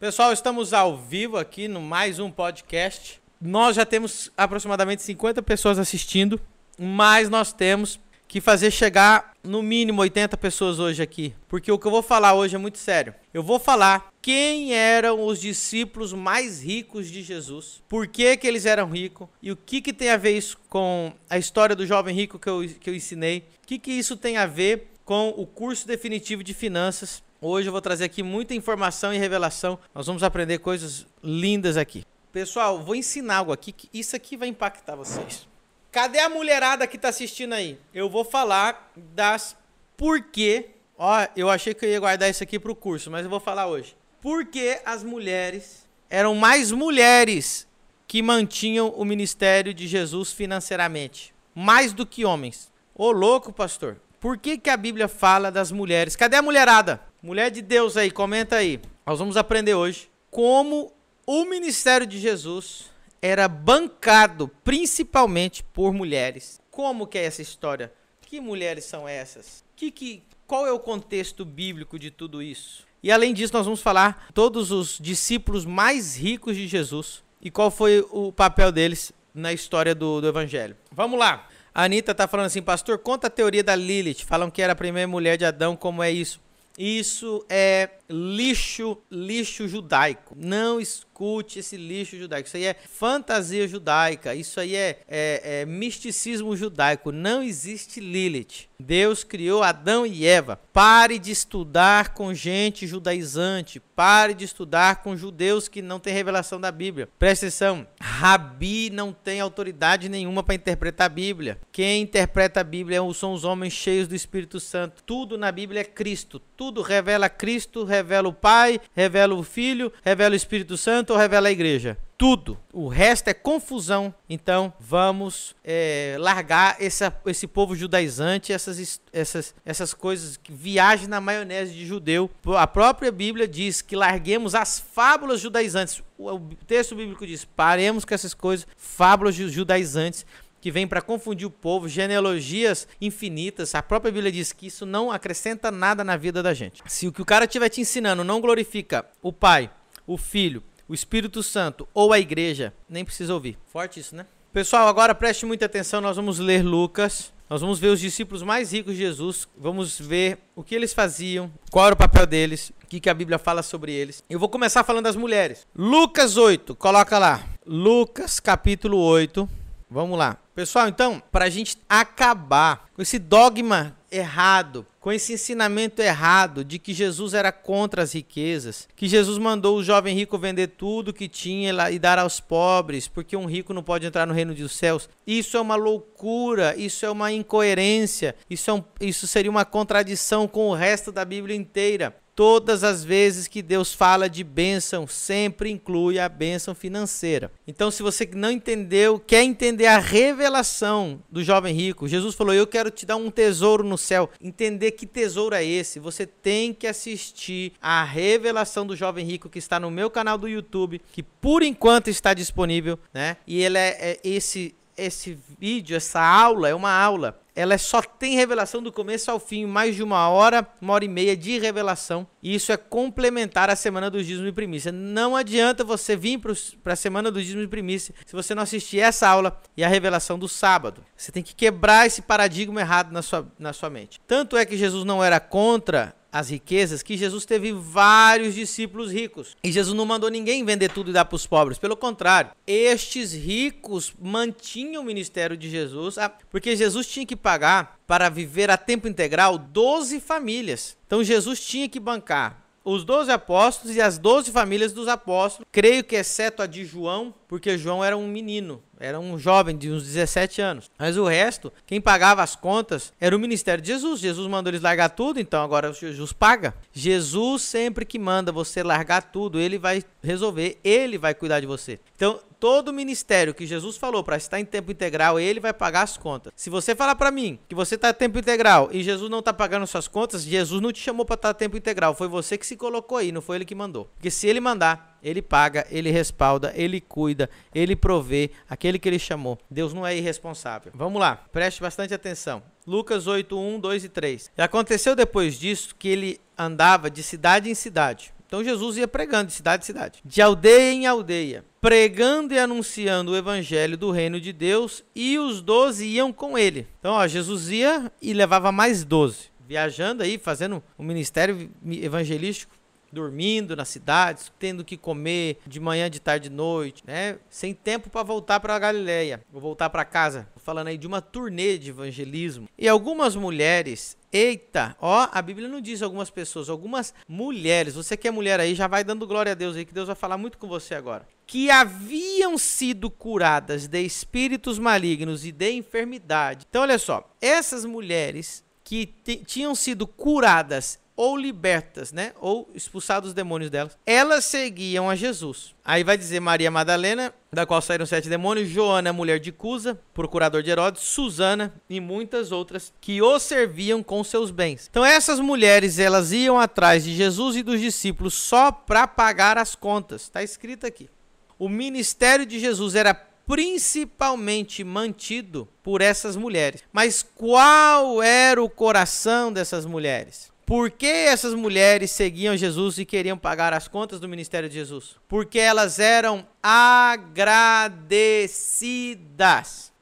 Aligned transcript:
Pessoal, 0.00 0.32
estamos 0.32 0.72
ao 0.72 0.96
vivo 0.96 1.36
aqui 1.36 1.66
no 1.66 1.80
mais 1.80 2.20
um 2.20 2.30
podcast. 2.30 3.20
Nós 3.40 3.74
já 3.74 3.84
temos 3.84 4.30
aproximadamente 4.36 5.02
50 5.02 5.42
pessoas 5.42 5.76
assistindo, 5.76 6.40
mas 6.78 7.28
nós 7.28 7.52
temos 7.52 7.98
que 8.28 8.40
fazer 8.40 8.70
chegar 8.70 9.32
no 9.42 9.60
mínimo 9.60 10.00
80 10.00 10.36
pessoas 10.36 10.78
hoje 10.78 11.02
aqui, 11.02 11.34
porque 11.48 11.72
o 11.72 11.76
que 11.76 11.84
eu 11.84 11.90
vou 11.90 12.00
falar 12.00 12.34
hoje 12.34 12.54
é 12.54 12.58
muito 12.58 12.78
sério. 12.78 13.12
Eu 13.34 13.42
vou 13.42 13.58
falar 13.58 14.12
quem 14.22 14.72
eram 14.72 15.26
os 15.26 15.40
discípulos 15.40 16.12
mais 16.12 16.62
ricos 16.62 17.10
de 17.10 17.20
Jesus, 17.20 17.82
por 17.88 18.06
que, 18.06 18.36
que 18.36 18.46
eles 18.46 18.66
eram 18.66 18.88
ricos 18.88 19.26
e 19.42 19.50
o 19.50 19.56
que, 19.56 19.80
que 19.80 19.92
tem 19.92 20.10
a 20.10 20.16
ver 20.16 20.36
isso 20.36 20.56
com 20.68 21.12
a 21.28 21.38
história 21.38 21.74
do 21.74 21.84
jovem 21.84 22.14
rico 22.14 22.38
que 22.38 22.48
eu, 22.48 22.64
que 22.78 22.88
eu 22.88 22.94
ensinei, 22.94 23.38
o 23.64 23.66
que, 23.66 23.80
que 23.80 23.90
isso 23.90 24.16
tem 24.16 24.36
a 24.36 24.46
ver 24.46 24.92
com 25.04 25.30
o 25.30 25.44
curso 25.44 25.88
definitivo 25.88 26.44
de 26.44 26.54
finanças 26.54 27.20
Hoje 27.40 27.68
eu 27.68 27.72
vou 27.72 27.80
trazer 27.80 28.04
aqui 28.04 28.20
muita 28.20 28.52
informação 28.52 29.14
e 29.14 29.18
revelação. 29.18 29.78
Nós 29.94 30.08
vamos 30.08 30.24
aprender 30.24 30.58
coisas 30.58 31.06
lindas 31.22 31.76
aqui. 31.76 32.04
Pessoal, 32.32 32.82
vou 32.82 32.96
ensinar 32.96 33.36
algo 33.36 33.52
aqui 33.52 33.70
que 33.70 33.88
isso 33.94 34.16
aqui 34.16 34.36
vai 34.36 34.48
impactar 34.48 34.96
vocês. 34.96 35.46
Cadê 35.92 36.18
a 36.18 36.28
mulherada 36.28 36.84
que 36.84 36.96
está 36.96 37.10
assistindo 37.10 37.52
aí? 37.52 37.78
Eu 37.94 38.10
vou 38.10 38.24
falar 38.24 38.92
das 39.14 39.56
porquê. 39.96 40.70
Ó, 40.98 41.26
eu 41.36 41.48
achei 41.48 41.74
que 41.74 41.86
eu 41.86 41.90
ia 41.90 42.00
guardar 42.00 42.28
isso 42.28 42.42
aqui 42.42 42.58
para 42.58 42.72
o 42.72 42.76
curso, 42.76 43.08
mas 43.08 43.22
eu 43.22 43.30
vou 43.30 43.38
falar 43.38 43.68
hoje. 43.68 43.96
Por 44.20 44.44
que 44.44 44.80
as 44.84 45.04
mulheres 45.04 45.86
eram 46.10 46.34
mais 46.34 46.72
mulheres 46.72 47.68
que 48.08 48.20
mantinham 48.20 48.88
o 48.88 49.04
ministério 49.04 49.72
de 49.72 49.86
Jesus 49.86 50.32
financeiramente, 50.32 51.32
mais 51.54 51.92
do 51.92 52.04
que 52.04 52.24
homens? 52.24 52.68
Ô 52.96 53.12
louco, 53.12 53.52
pastor. 53.52 54.00
Por 54.18 54.36
que, 54.36 54.58
que 54.58 54.68
a 54.68 54.76
Bíblia 54.76 55.06
fala 55.06 55.52
das 55.52 55.70
mulheres? 55.70 56.16
Cadê 56.16 56.34
a 56.34 56.42
mulherada? 56.42 57.07
Mulher 57.20 57.50
de 57.50 57.60
Deus 57.60 57.96
aí, 57.96 58.12
comenta 58.12 58.56
aí. 58.56 58.80
Nós 59.04 59.18
vamos 59.18 59.36
aprender 59.36 59.74
hoje 59.74 60.08
como 60.30 60.92
o 61.26 61.44
ministério 61.44 62.06
de 62.06 62.16
Jesus 62.18 62.90
era 63.20 63.48
bancado 63.48 64.46
principalmente 64.62 65.64
por 65.64 65.92
mulheres. 65.92 66.60
Como 66.70 67.08
que 67.08 67.18
é 67.18 67.24
essa 67.24 67.42
história? 67.42 67.92
Que 68.20 68.40
mulheres 68.40 68.84
são 68.84 69.08
essas? 69.08 69.64
Que, 69.74 69.90
que, 69.90 70.22
qual 70.46 70.64
é 70.64 70.70
o 70.70 70.78
contexto 70.78 71.44
bíblico 71.44 71.98
de 71.98 72.12
tudo 72.12 72.40
isso? 72.40 72.86
E 73.02 73.10
além 73.10 73.34
disso, 73.34 73.52
nós 73.52 73.64
vamos 73.64 73.82
falar 73.82 74.28
todos 74.32 74.70
os 74.70 74.96
discípulos 75.00 75.64
mais 75.64 76.16
ricos 76.16 76.56
de 76.56 76.68
Jesus 76.68 77.24
e 77.42 77.50
qual 77.50 77.70
foi 77.70 78.06
o 78.12 78.30
papel 78.30 78.70
deles 78.70 79.12
na 79.34 79.52
história 79.52 79.92
do, 79.92 80.20
do 80.20 80.28
Evangelho. 80.28 80.76
Vamos 80.92 81.18
lá. 81.18 81.48
A 81.74 81.82
Anitta 81.82 82.14
tá 82.14 82.28
falando 82.28 82.46
assim, 82.46 82.62
pastor, 82.62 82.98
conta 82.98 83.26
a 83.26 83.30
teoria 83.30 83.64
da 83.64 83.74
Lilith. 83.74 84.24
Falam 84.24 84.50
que 84.50 84.62
era 84.62 84.72
a 84.72 84.76
primeira 84.76 85.08
mulher 85.08 85.36
de 85.36 85.44
Adão, 85.44 85.74
como 85.74 86.00
é 86.00 86.12
isso? 86.12 86.40
Isso 86.78 87.44
é 87.48 87.90
lixo, 88.08 88.98
lixo 89.10 89.66
judaico. 89.66 90.36
Não 90.38 90.78
escute 91.18 91.58
esse 91.58 91.76
lixo 91.76 92.16
judaico. 92.16 92.46
Isso 92.46 92.56
aí 92.56 92.64
é 92.64 92.74
fantasia 92.74 93.66
judaica. 93.66 94.34
Isso 94.34 94.60
aí 94.60 94.76
é, 94.76 95.00
é, 95.08 95.60
é 95.60 95.66
misticismo 95.66 96.56
judaico. 96.56 97.10
Não 97.10 97.42
existe 97.42 97.98
Lilith. 97.98 98.68
Deus 98.80 99.24
criou 99.24 99.64
Adão 99.64 100.06
e 100.06 100.24
Eva. 100.24 100.60
Pare 100.72 101.18
de 101.18 101.32
estudar 101.32 102.14
com 102.14 102.32
gente 102.32 102.86
judaizante. 102.86 103.80
Pare 103.80 104.32
de 104.32 104.44
estudar 104.44 105.02
com 105.02 105.16
judeus 105.16 105.66
que 105.66 105.82
não 105.82 105.98
têm 105.98 106.14
revelação 106.14 106.60
da 106.60 106.70
Bíblia. 106.70 107.08
Presta 107.18 107.46
atenção. 107.46 107.84
Rabi 108.00 108.90
não 108.90 109.12
tem 109.12 109.40
autoridade 109.40 110.08
nenhuma 110.08 110.44
para 110.44 110.54
interpretar 110.54 111.06
a 111.06 111.08
Bíblia. 111.08 111.58
Quem 111.72 112.02
interpreta 112.02 112.60
a 112.60 112.64
Bíblia 112.64 113.00
são 113.12 113.32
os 113.32 113.44
homens 113.44 113.72
cheios 113.72 114.06
do 114.06 114.14
Espírito 114.14 114.60
Santo. 114.60 115.02
Tudo 115.04 115.36
na 115.36 115.50
Bíblia 115.50 115.80
é 115.80 115.84
Cristo. 115.84 116.40
Tudo 116.56 116.82
revela 116.82 117.28
Cristo, 117.28 117.84
revela 117.84 118.28
o 118.28 118.32
Pai, 118.32 118.80
revela 118.94 119.34
o 119.34 119.42
Filho, 119.42 119.92
revela 120.04 120.34
o 120.34 120.36
Espírito 120.36 120.76
Santo 120.76 121.07
ou 121.12 121.18
revela 121.18 121.48
a 121.48 121.52
Igreja 121.52 121.98
tudo. 122.18 122.58
O 122.72 122.88
resto 122.88 123.28
é 123.28 123.34
confusão. 123.34 124.12
Então 124.28 124.72
vamos 124.80 125.54
é, 125.64 126.16
largar 126.18 126.76
essa, 126.80 127.16
esse 127.24 127.46
povo 127.46 127.76
judaizante, 127.76 128.52
essas, 128.52 129.00
essas, 129.12 129.54
essas 129.64 129.94
coisas 129.94 130.36
que 130.36 130.52
viagem 130.52 131.06
na 131.06 131.20
maionese 131.20 131.72
de 131.72 131.86
judeu. 131.86 132.28
A 132.56 132.66
própria 132.66 133.12
Bíblia 133.12 133.46
diz 133.46 133.80
que 133.80 133.94
larguemos 133.94 134.56
as 134.56 134.80
fábulas 134.80 135.40
judaizantes. 135.40 136.02
O 136.18 136.40
texto 136.66 136.96
bíblico 136.96 137.24
diz: 137.24 137.44
paremos 137.44 138.04
com 138.04 138.12
essas 138.12 138.34
coisas, 138.34 138.66
fábulas 138.76 139.36
judaizantes 139.36 140.26
que 140.60 140.72
vem 140.72 140.88
para 140.88 141.00
confundir 141.00 141.46
o 141.46 141.50
povo, 141.50 141.88
genealogias 141.88 142.88
infinitas. 143.00 143.76
A 143.76 143.82
própria 143.82 144.10
Bíblia 144.10 144.32
diz 144.32 144.52
que 144.52 144.66
isso 144.66 144.84
não 144.84 145.12
acrescenta 145.12 145.70
nada 145.70 146.02
na 146.02 146.16
vida 146.16 146.42
da 146.42 146.52
gente. 146.52 146.82
Se 146.84 147.06
o 147.06 147.12
que 147.12 147.22
o 147.22 147.24
cara 147.24 147.44
estiver 147.44 147.68
te 147.68 147.80
ensinando 147.80 148.24
não 148.24 148.40
glorifica 148.40 149.06
o 149.22 149.32
Pai, 149.32 149.70
o 150.04 150.16
Filho 150.16 150.64
o 150.88 150.94
Espírito 150.94 151.42
Santo 151.42 151.86
ou 151.92 152.12
a 152.12 152.18
igreja, 152.18 152.72
nem 152.88 153.04
precisa 153.04 153.34
ouvir. 153.34 153.58
Forte 153.66 154.00
isso, 154.00 154.16
né? 154.16 154.26
Pessoal, 154.52 154.88
agora 154.88 155.14
preste 155.14 155.44
muita 155.44 155.66
atenção, 155.66 156.00
nós 156.00 156.16
vamos 156.16 156.38
ler 156.38 156.64
Lucas. 156.64 157.32
Nós 157.50 157.62
vamos 157.62 157.78
ver 157.78 157.88
os 157.88 158.00
discípulos 158.00 158.42
mais 158.42 158.72
ricos 158.72 158.92
de 158.92 159.00
Jesus, 159.00 159.48
vamos 159.56 159.98
ver 159.98 160.38
o 160.54 160.62
que 160.62 160.74
eles 160.74 160.92
faziam, 160.92 161.50
qual 161.70 161.86
era 161.86 161.94
o 161.94 161.98
papel 161.98 162.26
deles, 162.26 162.70
o 162.84 162.86
que, 162.86 163.00
que 163.00 163.08
a 163.08 163.14
Bíblia 163.14 163.38
fala 163.38 163.62
sobre 163.62 163.90
eles. 163.90 164.22
Eu 164.28 164.38
vou 164.38 164.50
começar 164.50 164.84
falando 164.84 165.04
das 165.04 165.16
mulheres. 165.16 165.66
Lucas 165.74 166.36
8, 166.36 166.76
coloca 166.76 167.18
lá. 167.18 167.42
Lucas 167.66 168.38
capítulo 168.38 168.98
8. 168.98 169.48
Vamos 169.90 170.18
lá. 170.18 170.36
Pessoal, 170.54 170.88
então, 170.88 171.22
para 171.32 171.46
a 171.46 171.48
gente 171.48 171.78
acabar 171.88 172.88
com 172.92 173.00
esse 173.00 173.18
dogma 173.18 173.96
errado, 174.10 174.86
com 175.00 175.12
esse 175.12 175.32
ensinamento 175.32 176.00
errado 176.02 176.64
de 176.64 176.78
que 176.78 176.92
Jesus 176.92 177.34
era 177.34 177.52
contra 177.52 178.02
as 178.02 178.12
riquezas, 178.12 178.88
que 178.96 179.08
Jesus 179.08 179.38
mandou 179.38 179.76
o 179.76 179.84
jovem 179.84 180.14
rico 180.14 180.38
vender 180.38 180.68
tudo 180.68 181.12
que 181.12 181.28
tinha 181.28 181.72
e 181.90 181.98
dar 181.98 182.18
aos 182.18 182.40
pobres, 182.40 183.08
porque 183.08 183.36
um 183.36 183.46
rico 183.46 183.74
não 183.74 183.82
pode 183.82 184.06
entrar 184.06 184.26
no 184.26 184.34
reino 184.34 184.54
dos 184.54 184.72
céus. 184.72 185.08
Isso 185.26 185.56
é 185.56 185.60
uma 185.60 185.76
loucura, 185.76 186.74
isso 186.76 187.04
é 187.04 187.10
uma 187.10 187.30
incoerência, 187.32 188.34
isso, 188.48 188.70
é 188.70 188.74
um, 188.74 188.84
isso 189.00 189.26
seria 189.26 189.50
uma 189.50 189.64
contradição 189.64 190.48
com 190.48 190.68
o 190.68 190.74
resto 190.74 191.12
da 191.12 191.24
Bíblia 191.24 191.56
inteira. 191.56 192.14
Todas 192.38 192.84
as 192.84 193.02
vezes 193.02 193.48
que 193.48 193.60
Deus 193.60 193.92
fala 193.92 194.30
de 194.30 194.44
bênção, 194.44 195.08
sempre 195.08 195.72
inclui 195.72 196.20
a 196.20 196.28
bênção 196.28 196.72
financeira. 196.72 197.50
Então, 197.66 197.90
se 197.90 198.00
você 198.00 198.30
não 198.32 198.48
entendeu, 198.48 199.18
quer 199.18 199.42
entender 199.42 199.86
a 199.86 199.98
revelação 199.98 201.20
do 201.28 201.42
jovem 201.42 201.74
rico, 201.74 202.06
Jesus 202.06 202.36
falou: 202.36 202.54
Eu 202.54 202.64
quero 202.64 202.92
te 202.92 203.04
dar 203.04 203.16
um 203.16 203.28
tesouro 203.28 203.82
no 203.82 203.98
céu. 203.98 204.30
Entender 204.40 204.92
que 204.92 205.04
tesouro 205.04 205.52
é 205.52 205.64
esse, 205.64 205.98
você 205.98 206.28
tem 206.28 206.72
que 206.72 206.86
assistir 206.86 207.72
a 207.82 208.04
revelação 208.04 208.86
do 208.86 208.94
jovem 208.94 209.26
rico 209.26 209.48
que 209.48 209.58
está 209.58 209.80
no 209.80 209.90
meu 209.90 210.08
canal 210.08 210.38
do 210.38 210.46
YouTube, 210.46 211.00
que 211.10 211.24
por 211.24 211.64
enquanto 211.64 212.06
está 212.06 212.34
disponível, 212.34 213.00
né? 213.12 213.36
E 213.48 213.60
ele 213.64 213.78
é, 213.78 213.96
é 214.12 214.20
esse 214.22 214.76
esse 214.98 215.38
vídeo, 215.58 215.96
essa 215.96 216.20
aula, 216.20 216.68
é 216.68 216.74
uma 216.74 216.92
aula. 216.92 217.40
Ela 217.54 217.76
só 217.76 218.00
tem 218.00 218.36
revelação 218.36 218.80
do 218.80 218.92
começo 218.92 219.30
ao 219.30 219.40
fim, 219.40 219.66
mais 219.66 219.96
de 219.96 220.02
uma 220.02 220.28
hora, 220.28 220.64
uma 220.80 220.92
hora 220.92 221.04
e 221.04 221.08
meia 221.08 221.36
de 221.36 221.58
revelação. 221.58 222.24
E 222.40 222.54
isso 222.54 222.70
é 222.70 222.76
complementar 222.76 223.68
a 223.68 223.74
semana 223.74 224.08
do 224.08 224.22
dízimo 224.22 224.46
e 224.46 224.52
primícia. 224.52 224.92
Não 224.92 225.34
adianta 225.34 225.82
você 225.82 226.14
vir 226.14 226.38
para 226.38 226.92
a 226.92 226.96
semana 226.96 227.32
do 227.32 227.42
dízimo 227.42 227.62
e 227.62 227.66
primícia 227.66 228.14
se 228.24 228.32
você 228.32 228.54
não 228.54 228.62
assistir 228.62 229.00
essa 229.00 229.28
aula 229.28 229.60
e 229.76 229.82
a 229.82 229.88
revelação 229.88 230.38
do 230.38 230.48
sábado. 230.48 231.04
Você 231.16 231.32
tem 231.32 231.42
que 231.42 231.54
quebrar 231.54 232.06
esse 232.06 232.22
paradigma 232.22 232.80
errado 232.80 233.10
na 233.10 233.22
sua, 233.22 233.50
na 233.58 233.72
sua 233.72 233.90
mente. 233.90 234.20
Tanto 234.24 234.56
é 234.56 234.64
que 234.64 234.76
Jesus 234.76 235.04
não 235.04 235.22
era 235.22 235.40
contra 235.40 236.14
as 236.32 236.50
riquezas 236.50 237.02
que 237.02 237.16
Jesus 237.16 237.44
teve 237.44 237.72
vários 237.72 238.54
discípulos 238.54 239.10
ricos. 239.10 239.56
E 239.62 239.72
Jesus 239.72 239.96
não 239.96 240.04
mandou 240.04 240.30
ninguém 240.30 240.64
vender 240.64 240.90
tudo 240.90 241.10
e 241.10 241.12
dar 241.12 241.24
para 241.24 241.36
os 241.36 241.46
pobres. 241.46 241.78
Pelo 241.78 241.96
contrário, 241.96 242.50
estes 242.66 243.32
ricos 243.32 244.12
mantinham 244.20 245.02
o 245.02 245.06
ministério 245.06 245.56
de 245.56 245.70
Jesus, 245.70 246.18
ah, 246.18 246.30
porque 246.50 246.76
Jesus 246.76 247.06
tinha 247.06 247.26
que 247.26 247.36
pagar 247.36 247.98
para 248.06 248.28
viver 248.28 248.70
a 248.70 248.76
tempo 248.76 249.08
integral 249.08 249.58
12 249.58 250.20
famílias. 250.20 250.96
Então 251.06 251.24
Jesus 251.24 251.60
tinha 251.60 251.88
que 251.88 252.00
bancar 252.00 252.67
os 252.88 253.04
12 253.04 253.30
apóstolos 253.30 253.94
e 253.94 254.00
as 254.00 254.16
12 254.16 254.50
famílias 254.50 254.92
dos 254.92 255.08
apóstolos, 255.08 255.68
creio 255.70 256.02
que 256.02 256.16
exceto 256.16 256.62
a 256.62 256.66
de 256.66 256.84
João, 256.84 257.34
porque 257.46 257.76
João 257.76 258.02
era 258.02 258.16
um 258.16 258.26
menino, 258.26 258.82
era 258.98 259.20
um 259.20 259.38
jovem 259.38 259.76
de 259.76 259.90
uns 259.90 260.04
17 260.04 260.60
anos. 260.60 260.90
Mas 260.98 261.16
o 261.16 261.24
resto, 261.24 261.72
quem 261.86 262.00
pagava 262.00 262.42
as 262.42 262.56
contas 262.56 263.12
era 263.20 263.36
o 263.36 263.38
ministério 263.38 263.82
de 263.82 263.88
Jesus. 263.88 264.20
Jesus 264.20 264.48
mandou 264.48 264.70
eles 264.70 264.80
largar 264.80 265.10
tudo, 265.10 265.38
então 265.38 265.62
agora 265.62 265.92
Jesus 265.92 266.32
paga. 266.32 266.74
Jesus 266.92 267.62
sempre 267.62 268.04
que 268.04 268.18
manda 268.18 268.50
você 268.50 268.82
largar 268.82 269.22
tudo, 269.22 269.60
ele 269.60 269.78
vai 269.78 270.02
resolver, 270.22 270.78
ele 270.82 271.18
vai 271.18 271.34
cuidar 271.34 271.60
de 271.60 271.66
você. 271.66 272.00
Então, 272.16 272.40
todo 272.58 272.92
ministério 272.92 273.54
que 273.54 273.66
Jesus 273.66 273.96
falou 273.96 274.22
para 274.22 274.36
estar 274.36 274.58
em 274.58 274.64
tempo 274.64 274.90
integral, 274.90 275.38
ele 275.38 275.60
vai 275.60 275.72
pagar 275.72 276.02
as 276.02 276.16
contas. 276.16 276.52
Se 276.56 276.70
você 276.70 276.94
falar 276.94 277.14
para 277.14 277.30
mim 277.30 277.58
que 277.68 277.74
você 277.74 277.94
está 277.94 278.10
em 278.10 278.14
tempo 278.14 278.38
integral 278.38 278.88
e 278.92 279.02
Jesus 279.02 279.30
não 279.30 279.38
está 279.38 279.52
pagando 279.52 279.86
suas 279.86 280.08
contas, 280.08 280.42
Jesus 280.42 280.80
não 280.80 280.92
te 280.92 281.00
chamou 281.00 281.24
para 281.24 281.34
estar 281.34 281.50
em 281.50 281.54
tempo 281.54 281.76
integral, 281.76 282.14
foi 282.14 282.28
você 282.28 282.58
que 282.58 282.66
se 282.66 282.76
colocou 282.76 283.18
aí, 283.18 283.32
não 283.32 283.40
foi 283.40 283.56
ele 283.56 283.64
que 283.64 283.74
mandou. 283.74 284.06
Porque 284.14 284.30
se 284.30 284.46
ele 284.46 284.60
mandar, 284.60 285.18
ele 285.22 285.42
paga, 285.42 285.86
ele 285.90 286.10
respalda, 286.10 286.72
ele 286.74 287.00
cuida, 287.00 287.48
ele 287.74 287.94
provê 287.94 288.50
aquele 288.68 288.98
que 288.98 289.08
ele 289.08 289.18
chamou. 289.18 289.58
Deus 289.70 289.94
não 289.94 290.06
é 290.06 290.16
irresponsável. 290.16 290.92
Vamos 290.94 291.20
lá, 291.20 291.36
preste 291.52 291.80
bastante 291.80 292.14
atenção. 292.14 292.62
Lucas 292.86 293.26
8, 293.26 293.58
1, 293.58 293.80
2 293.80 294.04
e 294.04 294.08
3. 294.08 294.50
E 294.56 294.62
aconteceu 294.62 295.14
depois 295.14 295.58
disso 295.58 295.94
que 295.94 296.08
ele 296.08 296.40
andava 296.56 297.10
de 297.10 297.22
cidade 297.22 297.70
em 297.70 297.74
cidade 297.74 298.32
Então 298.46 298.64
Jesus 298.64 298.96
ia 298.96 299.06
pregando 299.06 299.48
de 299.48 299.52
cidade 299.52 299.84
em 299.84 299.86
cidade, 299.86 300.20
de 300.24 300.42
aldeia 300.42 300.92
em 300.92 301.06
aldeia, 301.06 301.64
pregando 301.80 302.54
e 302.54 302.58
anunciando 302.58 303.32
o 303.32 303.36
evangelho 303.36 303.96
do 303.96 304.10
reino 304.10 304.40
de 304.40 304.52
Deus, 304.52 305.04
e 305.14 305.38
os 305.38 305.60
doze 305.60 306.06
iam 306.06 306.32
com 306.32 306.58
ele. 306.58 306.86
Então, 306.98 307.14
ó, 307.14 307.26
Jesus 307.26 307.70
ia 307.70 308.10
e 308.20 308.32
levava 308.32 308.72
mais 308.72 309.04
doze, 309.04 309.50
viajando 309.66 310.22
aí, 310.22 310.38
fazendo 310.38 310.82
um 310.98 311.04
ministério 311.04 311.70
evangelístico 311.84 312.78
dormindo 313.12 313.74
nas 313.74 313.88
cidades, 313.88 314.52
tendo 314.58 314.84
que 314.84 314.96
comer 314.96 315.58
de 315.66 315.80
manhã, 315.80 316.10
de 316.10 316.20
tarde, 316.20 316.48
de 316.48 316.54
noite, 316.54 317.02
né? 317.06 317.38
Sem 317.48 317.72
tempo 317.72 318.10
para 318.10 318.22
voltar 318.22 318.60
para 318.60 318.74
a 318.74 318.78
Galileia, 318.78 319.40
vou 319.50 319.60
voltar 319.60 319.88
para 319.90 320.04
casa. 320.04 320.46
Falando 320.56 320.88
aí 320.88 320.98
de 320.98 321.06
uma 321.06 321.22
turnê 321.22 321.78
de 321.78 321.88
evangelismo. 321.88 322.68
E 322.76 322.86
algumas 322.86 323.34
mulheres 323.34 324.17
Eita, 324.32 324.96
ó, 325.00 325.28
a 325.32 325.40
Bíblia 325.40 325.68
não 325.68 325.80
diz 325.80 326.02
algumas 326.02 326.28
pessoas, 326.28 326.68
algumas 326.68 327.14
mulheres. 327.26 327.94
Você 327.94 328.16
que 328.16 328.28
é 328.28 328.30
mulher 328.30 328.60
aí, 328.60 328.74
já 328.74 328.86
vai 328.86 329.02
dando 329.02 329.26
glória 329.26 329.52
a 329.52 329.54
Deus 329.54 329.76
aí, 329.76 329.84
que 329.84 329.94
Deus 329.94 330.06
vai 330.06 330.16
falar 330.16 330.36
muito 330.36 330.58
com 330.58 330.68
você 330.68 330.94
agora. 330.94 331.26
Que 331.46 331.70
haviam 331.70 332.58
sido 332.58 333.10
curadas 333.10 333.86
de 333.86 334.02
espíritos 334.02 334.78
malignos 334.78 335.46
e 335.46 335.52
de 335.52 335.72
enfermidade. 335.72 336.66
Então, 336.68 336.82
olha 336.82 336.98
só, 336.98 337.26
essas 337.40 337.86
mulheres 337.86 338.62
que 338.84 339.06
tinham 339.46 339.74
sido 339.74 340.06
curadas 340.06 340.98
ou 341.18 341.36
libertas, 341.36 342.12
né? 342.12 342.32
Ou 342.40 342.70
expulsados 342.72 343.30
os 343.30 343.34
demônios 343.34 343.72
delas. 343.72 343.98
Elas 344.06 344.44
seguiam 344.44 345.10
a 345.10 345.16
Jesus. 345.16 345.74
Aí 345.84 346.04
vai 346.04 346.16
dizer 346.16 346.38
Maria 346.38 346.70
Madalena, 346.70 347.34
da 347.52 347.66
qual 347.66 347.82
saíram 347.82 348.06
sete 348.06 348.28
demônios, 348.28 348.68
Joana, 348.68 349.12
mulher 349.12 349.40
de 349.40 349.50
Cusa, 349.50 350.00
procurador 350.14 350.62
de 350.62 350.70
Herodes, 350.70 351.02
Susana 351.02 351.74
e 351.90 351.98
muitas 351.98 352.52
outras 352.52 352.92
que 353.00 353.20
o 353.20 353.36
serviam 353.40 354.00
com 354.00 354.22
seus 354.22 354.52
bens. 354.52 354.86
Então 354.88 355.04
essas 355.04 355.40
mulheres, 355.40 355.98
elas 355.98 356.30
iam 356.30 356.56
atrás 356.56 357.02
de 357.02 357.12
Jesus 357.12 357.56
e 357.56 357.64
dos 357.64 357.80
discípulos 357.80 358.34
só 358.34 358.70
para 358.70 359.08
pagar 359.08 359.58
as 359.58 359.74
contas. 359.74 360.22
Está 360.22 360.44
escrito 360.44 360.86
aqui. 360.86 361.10
O 361.58 361.68
ministério 361.68 362.46
de 362.46 362.60
Jesus 362.60 362.94
era 362.94 363.12
principalmente 363.12 364.84
mantido 364.84 365.66
por 365.82 366.00
essas 366.00 366.36
mulheres. 366.36 366.84
Mas 366.92 367.24
qual 367.34 368.22
era 368.22 368.62
o 368.62 368.70
coração 368.70 369.52
dessas 369.52 369.84
mulheres? 369.84 370.56
Por 370.68 370.90
que 370.90 371.06
essas 371.06 371.54
mulheres 371.54 372.10
seguiam 372.10 372.54
Jesus 372.54 372.98
e 372.98 373.06
queriam 373.06 373.38
pagar 373.38 373.72
as 373.72 373.88
contas 373.88 374.20
do 374.20 374.28
ministério 374.28 374.68
de 374.68 374.74
Jesus? 374.74 375.16
Porque 375.26 375.58
elas 375.58 375.98
eram 375.98 376.46
agradecidas. 376.62 377.50